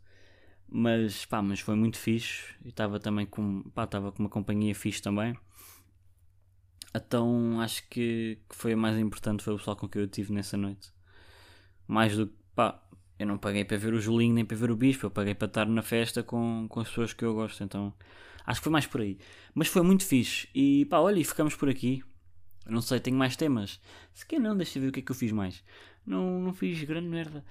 Mas 0.68 1.26
pá, 1.26 1.42
mas 1.42 1.60
foi 1.60 1.74
muito 1.74 1.98
fixe. 1.98 2.54
E 2.64 2.68
estava 2.68 2.98
também 3.00 3.26
com, 3.26 3.62
pá, 3.74 3.84
estava 3.84 4.12
com 4.12 4.22
uma 4.22 4.28
companhia 4.28 4.74
fixe 4.74 5.02
também. 5.02 5.36
Então 6.94 7.60
acho 7.60 7.88
que, 7.88 8.38
que 8.48 8.56
foi 8.56 8.72
a 8.74 8.76
mais 8.76 8.98
importante 8.98 9.42
foi 9.42 9.54
o 9.54 9.56
pessoal 9.58 9.76
com 9.76 9.88
que 9.88 9.98
eu 9.98 10.06
tive 10.06 10.32
nessa 10.32 10.56
noite. 10.56 10.92
Mais 11.86 12.16
do 12.16 12.26
que 12.26 12.34
pá, 12.54 12.80
eu 13.22 13.26
não 13.26 13.38
paguei 13.38 13.64
para 13.64 13.76
ver 13.76 13.94
o 13.94 14.00
Julinho 14.00 14.34
nem 14.34 14.44
para 14.44 14.56
ver 14.56 14.70
o 14.70 14.76
Bispo, 14.76 15.06
eu 15.06 15.10
paguei 15.10 15.34
para 15.34 15.46
estar 15.46 15.66
na 15.66 15.82
festa 15.82 16.22
com, 16.22 16.66
com 16.68 16.80
as 16.80 16.88
pessoas 16.88 17.12
que 17.12 17.24
eu 17.24 17.32
gosto. 17.34 17.62
Então 17.62 17.94
acho 18.44 18.60
que 18.60 18.64
foi 18.64 18.72
mais 18.72 18.86
por 18.86 19.00
aí. 19.00 19.18
Mas 19.54 19.68
foi 19.68 19.82
muito 19.82 20.04
fixe. 20.04 20.48
E 20.54 20.84
pá, 20.86 20.98
olha, 20.98 21.20
e 21.20 21.24
ficamos 21.24 21.54
por 21.54 21.68
aqui. 21.68 22.02
Eu 22.66 22.72
não 22.72 22.82
sei, 22.82 23.00
tenho 23.00 23.16
mais 23.16 23.36
temas. 23.36 23.80
Se 24.12 24.26
quer 24.26 24.40
não, 24.40 24.56
deixa 24.56 24.78
eu 24.78 24.82
ver 24.82 24.88
o 24.88 24.92
que 24.92 25.00
é 25.00 25.02
que 25.02 25.12
eu 25.12 25.16
fiz 25.16 25.32
mais. 25.32 25.62
Não, 26.04 26.40
não 26.40 26.52
fiz 26.52 26.82
grande 26.82 27.08
merda. 27.08 27.44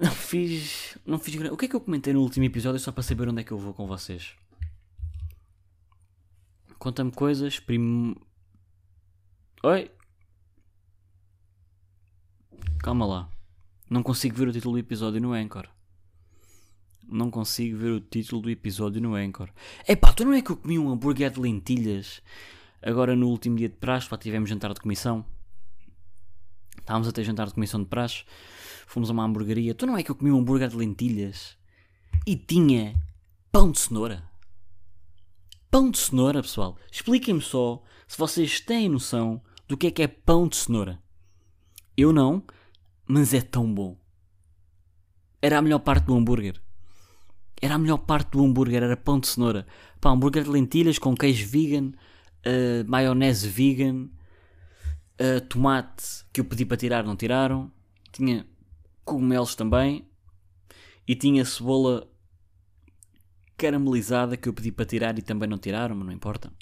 Não 0.00 0.10
fiz. 0.12 0.96
Não 1.04 1.18
fiz 1.18 1.34
grande. 1.34 1.52
O 1.52 1.56
que 1.56 1.66
é 1.66 1.68
que 1.68 1.76
eu 1.76 1.80
comentei 1.80 2.12
no 2.12 2.20
último 2.20 2.46
episódio 2.46 2.80
só 2.80 2.92
para 2.92 3.02
saber 3.02 3.28
onde 3.28 3.40
é 3.40 3.44
que 3.44 3.52
eu 3.52 3.58
vou 3.58 3.74
com 3.74 3.86
vocês? 3.86 4.34
Conta-me 6.78 7.12
coisas. 7.12 7.58
Prim... 7.58 8.14
Oi? 9.62 9.90
Calma 12.78 13.06
lá. 13.06 13.39
Não 13.90 14.02
consigo 14.02 14.36
ver 14.36 14.48
o 14.48 14.52
título 14.52 14.74
do 14.74 14.78
episódio 14.78 15.20
no 15.20 15.32
Anchor. 15.32 15.68
Não 17.06 17.30
consigo 17.30 17.76
ver 17.76 17.90
o 17.90 18.00
título 18.00 18.40
do 18.40 18.50
episódio 18.50 19.02
no 19.02 19.14
Anchor. 19.14 19.50
Epá, 19.86 20.12
tu 20.12 20.24
não 20.24 20.32
é 20.32 20.40
que 20.40 20.50
eu 20.50 20.56
comi 20.56 20.78
um 20.78 20.88
hambúrguer 20.88 21.30
de 21.30 21.40
lentilhas 21.40 22.22
Agora 22.82 23.14
no 23.14 23.28
último 23.28 23.56
dia 23.56 23.68
de 23.68 23.76
praxe, 23.76 24.08
pá, 24.08 24.16
tivemos 24.16 24.48
jantar 24.48 24.72
de 24.72 24.80
comissão. 24.80 25.24
Estávamos 26.78 27.08
a 27.08 27.12
ter 27.12 27.24
jantar 27.24 27.46
de 27.46 27.54
comissão 27.54 27.82
de 27.82 27.88
praxe. 27.88 28.24
Fomos 28.86 29.10
a 29.10 29.12
uma 29.12 29.24
hamburgueria. 29.24 29.74
Tu 29.74 29.86
não 29.86 29.96
é 29.96 30.02
que 30.02 30.10
eu 30.10 30.14
comi 30.14 30.30
um 30.30 30.38
hambúrguer 30.38 30.68
de 30.68 30.76
lentilhas 30.76 31.58
e 32.26 32.36
tinha 32.36 32.94
pão 33.52 33.70
de 33.70 33.78
cenoura? 33.78 34.24
Pão 35.70 35.90
de 35.90 35.98
cenoura, 35.98 36.40
pessoal. 36.40 36.78
Expliquem-me 36.90 37.42
só 37.42 37.82
se 38.08 38.16
vocês 38.16 38.60
têm 38.60 38.88
noção 38.88 39.42
do 39.68 39.76
que 39.76 39.88
é 39.88 39.90
que 39.90 40.02
é 40.02 40.08
pão 40.08 40.48
de 40.48 40.56
cenoura. 40.56 40.98
Eu 41.96 42.14
não, 42.14 42.42
mas 43.10 43.34
é 43.34 43.40
tão 43.40 43.74
bom. 43.74 43.96
Era 45.42 45.58
a 45.58 45.62
melhor 45.62 45.80
parte 45.80 46.04
do 46.04 46.14
hambúrguer. 46.14 46.62
Era 47.60 47.74
a 47.74 47.78
melhor 47.78 47.98
parte 47.98 48.30
do 48.30 48.44
hambúrguer, 48.44 48.84
era 48.84 48.96
pão 48.96 49.18
de 49.18 49.26
cenoura. 49.26 49.66
Pá, 50.00 50.10
hambúrguer 50.10 50.44
de 50.44 50.50
lentilhas 50.50 50.96
com 50.96 51.12
queijo 51.16 51.48
vegan, 51.48 51.88
uh, 52.46 52.88
maionese 52.88 53.48
vegan, 53.48 54.08
uh, 55.20 55.40
tomate 55.48 56.24
que 56.32 56.40
eu 56.40 56.44
pedi 56.44 56.64
para 56.64 56.76
tirar, 56.76 57.02
não 57.02 57.16
tiraram, 57.16 57.72
tinha 58.12 58.46
cogumelos 59.04 59.56
também 59.56 60.08
e 61.06 61.16
tinha 61.16 61.44
cebola 61.44 62.08
caramelizada 63.58 64.36
que 64.36 64.48
eu 64.48 64.52
pedi 64.52 64.70
para 64.70 64.86
tirar 64.86 65.18
e 65.18 65.22
também 65.22 65.48
não 65.48 65.58
tiraram, 65.58 65.96
mas 65.96 66.06
não 66.06 66.12
importa. 66.12 66.52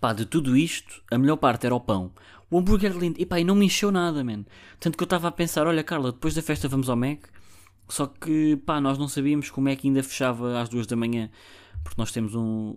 Pá, 0.00 0.12
de 0.12 0.24
tudo 0.24 0.56
isto, 0.56 1.02
a 1.10 1.18
melhor 1.18 1.36
parte 1.36 1.66
era 1.66 1.74
o 1.74 1.80
pão. 1.80 2.14
O 2.50 2.58
hambúrguer 2.58 2.92
lindo. 2.96 3.20
E 3.20 3.26
e 3.40 3.44
não 3.44 3.54
me 3.54 3.66
encheu 3.66 3.92
nada, 3.92 4.24
man. 4.24 4.44
Tanto 4.78 4.96
que 4.96 5.02
eu 5.02 5.06
estava 5.06 5.28
a 5.28 5.32
pensar, 5.32 5.66
olha 5.66 5.84
Carla, 5.84 6.12
depois 6.12 6.34
da 6.34 6.42
festa 6.42 6.68
vamos 6.68 6.88
ao 6.88 6.96
Mac. 6.96 7.26
Só 7.88 8.06
que, 8.06 8.56
pá, 8.64 8.80
nós 8.80 8.98
não 8.98 9.08
sabíamos 9.08 9.50
que 9.50 9.58
o 9.58 9.62
Mac 9.62 9.80
ainda 9.84 10.02
fechava 10.02 10.60
às 10.60 10.68
duas 10.68 10.86
da 10.86 10.96
manhã. 10.96 11.30
Porque 11.82 12.00
nós 12.00 12.12
temos 12.12 12.34
um, 12.34 12.74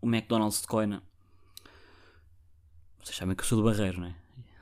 o 0.00 0.06
McDonald's 0.06 0.60
de 0.60 0.66
Coina. 0.66 1.02
Vocês 3.02 3.16
sabem 3.16 3.34
que 3.34 3.42
eu 3.42 3.46
sou 3.46 3.58
do 3.58 3.64
Barreiro, 3.64 4.00
não 4.00 4.08
é? 4.08 4.14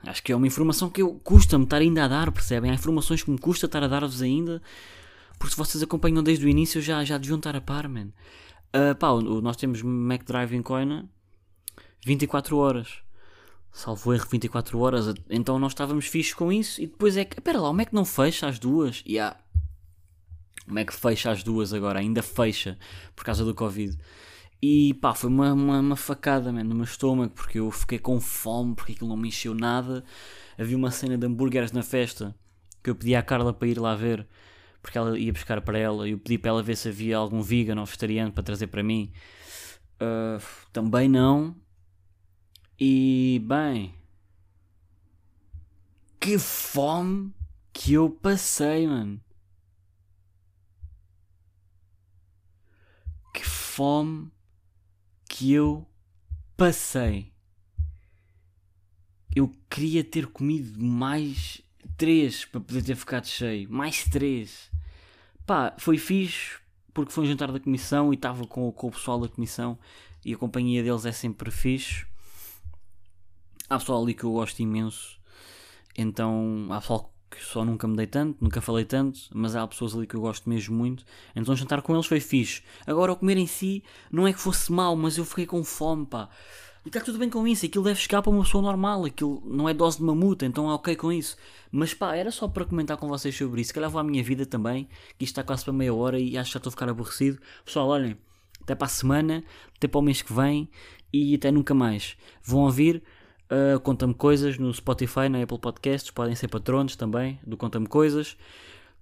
Acho 0.03 0.23
que 0.23 0.31
é 0.31 0.35
uma 0.35 0.47
informação 0.47 0.89
que 0.89 1.01
eu 1.01 1.19
custa-me 1.23 1.63
estar 1.63 1.77
ainda 1.77 2.05
a 2.05 2.07
dar, 2.07 2.31
percebem? 2.31 2.71
Há 2.71 2.73
informações 2.73 3.21
que 3.21 3.29
me 3.29 3.37
custa 3.37 3.67
estar 3.67 3.83
a 3.83 3.87
dar-vos 3.87 4.21
ainda, 4.21 4.61
porque 5.37 5.51
se 5.51 5.57
vocês 5.57 5.83
acompanham 5.83 6.23
desde 6.23 6.45
o 6.45 6.49
início 6.49 6.81
já, 6.81 7.03
já 7.03 7.17
deviam 7.17 7.37
estar 7.37 7.55
a 7.55 7.61
par, 7.61 7.87
man. 7.87 8.07
Uh, 8.75 8.95
pá, 8.97 9.09
nós 9.41 9.57
temos 9.57 9.81
McDrive 9.81 10.55
em 10.55 10.61
Coina 10.61 11.07
24 12.03 12.57
horas. 12.57 13.03
Salvo 13.71 14.13
erro 14.13 14.27
24 14.29 14.77
horas, 14.79 15.13
então 15.29 15.57
nós 15.57 15.71
estávamos 15.71 16.05
fixos 16.05 16.33
com 16.33 16.51
isso 16.51 16.81
e 16.81 16.87
depois 16.87 17.15
é 17.15 17.23
que, 17.23 17.39
espera 17.39 17.59
lá, 17.59 17.69
o 17.69 17.73
Mac 17.73 17.93
não 17.93 18.03
fecha 18.03 18.47
às 18.47 18.59
duas? 18.59 19.01
E 19.05 19.13
yeah. 19.13 19.37
o 20.67 20.73
Mac 20.73 20.91
fecha 20.91 21.31
às 21.31 21.41
duas 21.41 21.73
agora, 21.73 21.99
ainda 21.99 22.21
fecha 22.21 22.77
por 23.15 23.23
causa 23.23 23.45
do 23.45 23.55
Covid. 23.55 23.97
E 24.61 24.93
pá, 24.95 25.15
foi 25.15 25.29
uma, 25.29 25.53
uma, 25.53 25.79
uma 25.79 25.95
facada 25.95 26.51
man, 26.51 26.63
no 26.63 26.75
meu 26.75 26.83
estômago, 26.83 27.33
porque 27.33 27.59
eu 27.59 27.71
fiquei 27.71 27.97
com 27.97 28.19
fome, 28.19 28.75
porque 28.75 28.91
aquilo 28.91 29.09
não 29.09 29.17
me 29.17 29.29
encheu 29.29 29.55
nada. 29.55 30.03
Havia 30.57 30.77
uma 30.77 30.91
cena 30.91 31.17
de 31.17 31.25
hambúrgueres 31.25 31.71
na 31.71 31.81
festa 31.81 32.35
que 32.83 32.89
eu 32.89 32.95
pedi 32.95 33.15
à 33.15 33.23
Carla 33.23 33.53
para 33.53 33.67
ir 33.67 33.79
lá 33.79 33.95
ver, 33.95 34.27
porque 34.81 34.97
ela 34.97 35.17
ia 35.17 35.33
buscar 35.33 35.61
para 35.61 35.79
ela. 35.79 36.07
Eu 36.07 36.19
pedi 36.19 36.37
para 36.37 36.49
ela 36.49 36.63
ver 36.63 36.75
se 36.75 36.89
havia 36.89 37.17
algum 37.17 37.41
vegan 37.41 37.79
ou 37.79 37.85
vegetariano 37.85 38.31
para 38.31 38.43
trazer 38.43 38.67
para 38.67 38.83
mim. 38.83 39.11
Uh, 39.95 40.41
também 40.71 41.09
não. 41.09 41.55
E 42.83 43.39
bem, 43.45 43.93
que 46.19 46.39
fome 46.39 47.31
que 47.71 47.93
eu 47.93 48.09
passei, 48.09 48.87
mano. 48.87 49.21
Que 53.31 53.45
fome 53.45 54.31
que 55.29 55.53
eu 55.53 55.87
passei. 56.57 57.31
Eu 59.35 59.53
queria 59.69 60.03
ter 60.03 60.25
comido 60.25 60.83
mais 60.83 61.61
três 61.95 62.45
para 62.45 62.61
poder 62.61 62.83
ter 62.83 62.95
ficado 62.95 63.27
cheio. 63.27 63.71
Mais 63.71 64.05
três. 64.05 64.71
Pá, 65.45 65.75
foi 65.77 65.99
fixe 65.99 66.59
porque 66.91 67.11
foi 67.11 67.25
um 67.25 67.27
jantar 67.27 67.51
da 67.51 67.59
comissão 67.59 68.11
e 68.11 68.15
estava 68.15 68.47
com, 68.47 68.71
com 68.71 68.87
o 68.87 68.91
pessoal 68.91 69.19
da 69.19 69.29
comissão 69.29 69.77
e 70.25 70.33
a 70.33 70.37
companhia 70.37 70.81
deles 70.81 71.05
é 71.05 71.11
sempre 71.11 71.51
fixe. 71.51 72.09
Há 73.71 73.79
pessoal 73.79 74.03
ali 74.03 74.13
que 74.13 74.25
eu 74.25 74.33
gosto 74.33 74.59
imenso 74.59 75.17
Então 75.97 76.67
há 76.71 76.81
pessoal 76.81 77.13
que 77.29 77.41
só 77.41 77.63
nunca 77.63 77.87
me 77.87 77.95
dei 77.95 78.05
tanto, 78.05 78.37
nunca 78.41 78.59
falei 78.59 78.83
tanto, 78.83 79.17
mas 79.33 79.55
há 79.55 79.65
pessoas 79.65 79.95
ali 79.95 80.05
que 80.05 80.13
eu 80.13 80.19
gosto 80.19 80.49
mesmo 80.49 80.75
muito. 80.75 81.05
Então 81.33 81.55
jantar 81.55 81.81
com 81.81 81.93
eles 81.93 82.05
foi 82.05 82.19
fixe. 82.19 82.61
Agora, 82.85 83.13
o 83.13 83.15
comer 83.15 83.37
em 83.37 83.47
si 83.47 83.81
não 84.11 84.27
é 84.27 84.33
que 84.33 84.41
fosse 84.41 84.69
mal, 84.73 84.93
mas 84.97 85.17
eu 85.17 85.23
fiquei 85.23 85.45
com 85.45 85.63
fome, 85.63 86.05
pá. 86.05 86.27
E 86.83 86.89
está 86.89 86.99
tudo 86.99 87.17
bem 87.17 87.29
com 87.29 87.47
isso, 87.47 87.65
aquilo 87.65 87.85
deve 87.85 87.97
chegar 88.01 88.21
para 88.21 88.29
uma 88.29 88.43
pessoa 88.43 88.61
normal, 88.61 89.05
aquilo 89.05 89.41
não 89.45 89.69
é 89.69 89.73
dose 89.73 89.99
de 89.99 90.03
mamuta, 90.03 90.45
então 90.45 90.69
é 90.69 90.73
ok 90.73 90.97
com 90.97 91.09
isso. 91.09 91.37
Mas 91.71 91.93
pá, 91.93 92.13
era 92.13 92.29
só 92.29 92.49
para 92.49 92.65
comentar 92.65 92.97
com 92.97 93.07
vocês 93.07 93.33
sobre 93.37 93.61
isso. 93.61 93.69
Se 93.69 93.73
calhar 93.73 93.89
vou 93.89 94.01
à 94.01 94.03
minha 94.03 94.21
vida 94.21 94.45
também, 94.45 94.89
que 95.17 95.23
isto 95.23 95.31
está 95.31 95.43
quase 95.45 95.63
para 95.63 95.71
meia 95.71 95.93
hora 95.93 96.19
e 96.19 96.37
acho 96.37 96.49
que 96.49 96.55
já 96.55 96.57
estou 96.57 96.69
a 96.69 96.71
ficar 96.71 96.89
aborrecido. 96.89 97.39
Pessoal, 97.63 97.87
olhem, 97.87 98.17
até 98.61 98.75
para 98.75 98.87
a 98.87 98.89
semana, 98.89 99.45
até 99.77 99.87
para 99.87 99.99
o 99.99 100.01
mês 100.01 100.21
que 100.21 100.33
vem 100.33 100.69
e 101.13 101.35
até 101.35 101.51
nunca 101.51 101.73
mais. 101.73 102.17
Vão 102.43 102.61
ouvir, 102.61 103.03
uh, 103.51 103.79
conta-me 103.81 104.13
coisas 104.13 104.57
no 104.57 104.73
Spotify, 104.73 105.29
na 105.29 105.43
Apple 105.43 105.59
Podcasts, 105.59 106.09
podem 106.09 106.35
ser 106.35 106.47
patronos 106.47 106.95
também 106.95 107.39
do 107.45 107.57
Conta-me 107.57 107.87
Coisas. 107.87 108.37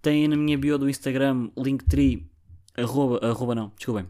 Têm 0.02 0.28
na 0.28 0.36
minha 0.36 0.58
bio 0.58 0.78
do 0.78 0.90
Instagram, 0.90 1.50
linktree, 1.58 2.26
arroba, 2.78 3.20
arroba 3.26 3.54
não, 3.54 3.72
desculpem, 3.78 4.08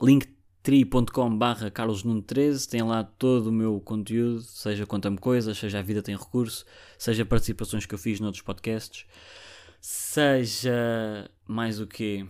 linktree 0.00 0.32
tri.com 0.62 1.36
barra 1.36 1.70
carlosnuno13 1.70 2.68
tem 2.68 2.82
lá 2.82 3.02
todo 3.02 3.48
o 3.48 3.52
meu 3.52 3.80
conteúdo, 3.80 4.42
seja 4.42 4.86
conta-me 4.86 5.18
coisas, 5.18 5.58
seja 5.58 5.80
a 5.80 5.82
vida 5.82 6.02
tem 6.02 6.16
recurso, 6.16 6.64
seja 6.96 7.26
participações 7.26 7.84
que 7.84 7.94
eu 7.94 7.98
fiz 7.98 8.20
noutros 8.20 8.42
podcasts, 8.42 9.04
seja 9.80 11.28
mais 11.48 11.80
o 11.80 11.86
que 11.86 12.24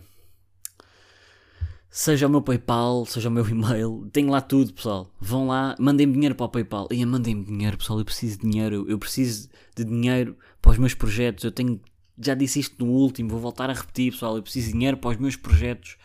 seja 1.95 2.25
o 2.25 2.29
meu 2.29 2.41
Paypal, 2.41 3.05
seja 3.05 3.29
o 3.29 3.31
meu 3.31 3.47
e-mail, 3.47 4.09
tem 4.11 4.27
lá 4.27 4.41
tudo 4.41 4.73
pessoal, 4.73 5.13
vão 5.21 5.45
lá, 5.45 5.75
mandem-me 5.79 6.13
dinheiro 6.13 6.33
para 6.33 6.47
o 6.47 6.49
Paypal, 6.49 6.87
e 6.89 7.05
mandem-me 7.05 7.45
dinheiro 7.45 7.77
pessoal, 7.77 7.99
eu 7.99 8.05
preciso 8.05 8.39
de 8.39 8.49
dinheiro, 8.49 8.83
eu 8.89 8.97
preciso 8.97 9.47
de 9.75 9.85
dinheiro 9.85 10.35
para 10.59 10.71
os 10.71 10.79
meus 10.79 10.95
projetos, 10.95 11.43
eu 11.43 11.51
tenho, 11.51 11.79
já 12.17 12.33
disse 12.33 12.59
isto 12.59 12.83
no 12.83 12.91
último, 12.91 13.29
vou 13.29 13.39
voltar 13.39 13.69
a 13.69 13.73
repetir 13.73 14.11
pessoal, 14.11 14.35
eu 14.35 14.41
preciso 14.41 14.69
de 14.69 14.73
dinheiro 14.73 14.97
para 14.97 15.11
os 15.11 15.17
meus 15.17 15.35
projetos, 15.35 15.97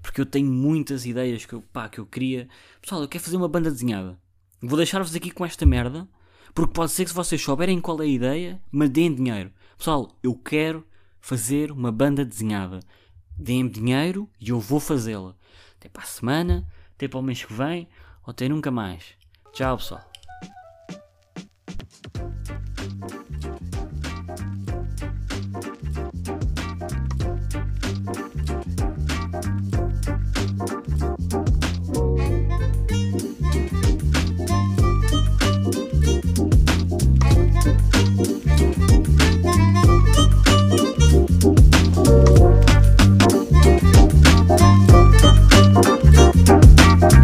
porque 0.00 0.20
eu 0.20 0.26
tenho 0.26 0.48
muitas 0.48 1.04
ideias 1.04 1.44
que 1.44 1.54
eu, 1.54 1.62
pá, 1.72 1.88
que 1.88 1.98
eu 1.98 2.06
queria. 2.06 2.46
Pessoal, 2.80 3.02
eu 3.02 3.08
quero 3.08 3.24
fazer 3.24 3.36
uma 3.36 3.48
banda 3.48 3.70
desenhada. 3.70 4.16
Vou 4.62 4.76
deixar-vos 4.76 5.16
aqui 5.16 5.32
com 5.32 5.44
esta 5.44 5.66
merda, 5.66 6.06
porque 6.54 6.74
pode 6.74 6.92
ser 6.92 7.04
que 7.04 7.10
se 7.10 7.16
vocês 7.16 7.42
souberem 7.42 7.80
qual 7.80 8.00
é 8.00 8.04
a 8.04 8.08
ideia, 8.08 8.62
me 8.70 8.86
deem 8.86 9.12
dinheiro. 9.12 9.50
Pessoal, 9.76 10.16
eu 10.22 10.34
quero 10.34 10.86
fazer 11.20 11.72
uma 11.72 11.90
banda 11.90 12.24
desenhada. 12.24 12.78
Deem-me 13.36 13.70
dinheiro 13.70 14.28
e 14.40 14.50
eu 14.50 14.60
vou 14.60 14.80
fazê-la. 14.80 15.34
Até 15.78 15.88
para 15.88 16.02
a 16.02 16.06
semana, 16.06 16.66
até 16.94 17.08
para 17.08 17.18
o 17.18 17.22
mês 17.22 17.44
que 17.44 17.52
vem, 17.52 17.88
ou 18.24 18.30
até 18.30 18.48
nunca 18.48 18.70
mais. 18.70 19.14
Tchau, 19.52 19.76
pessoal. 19.76 20.13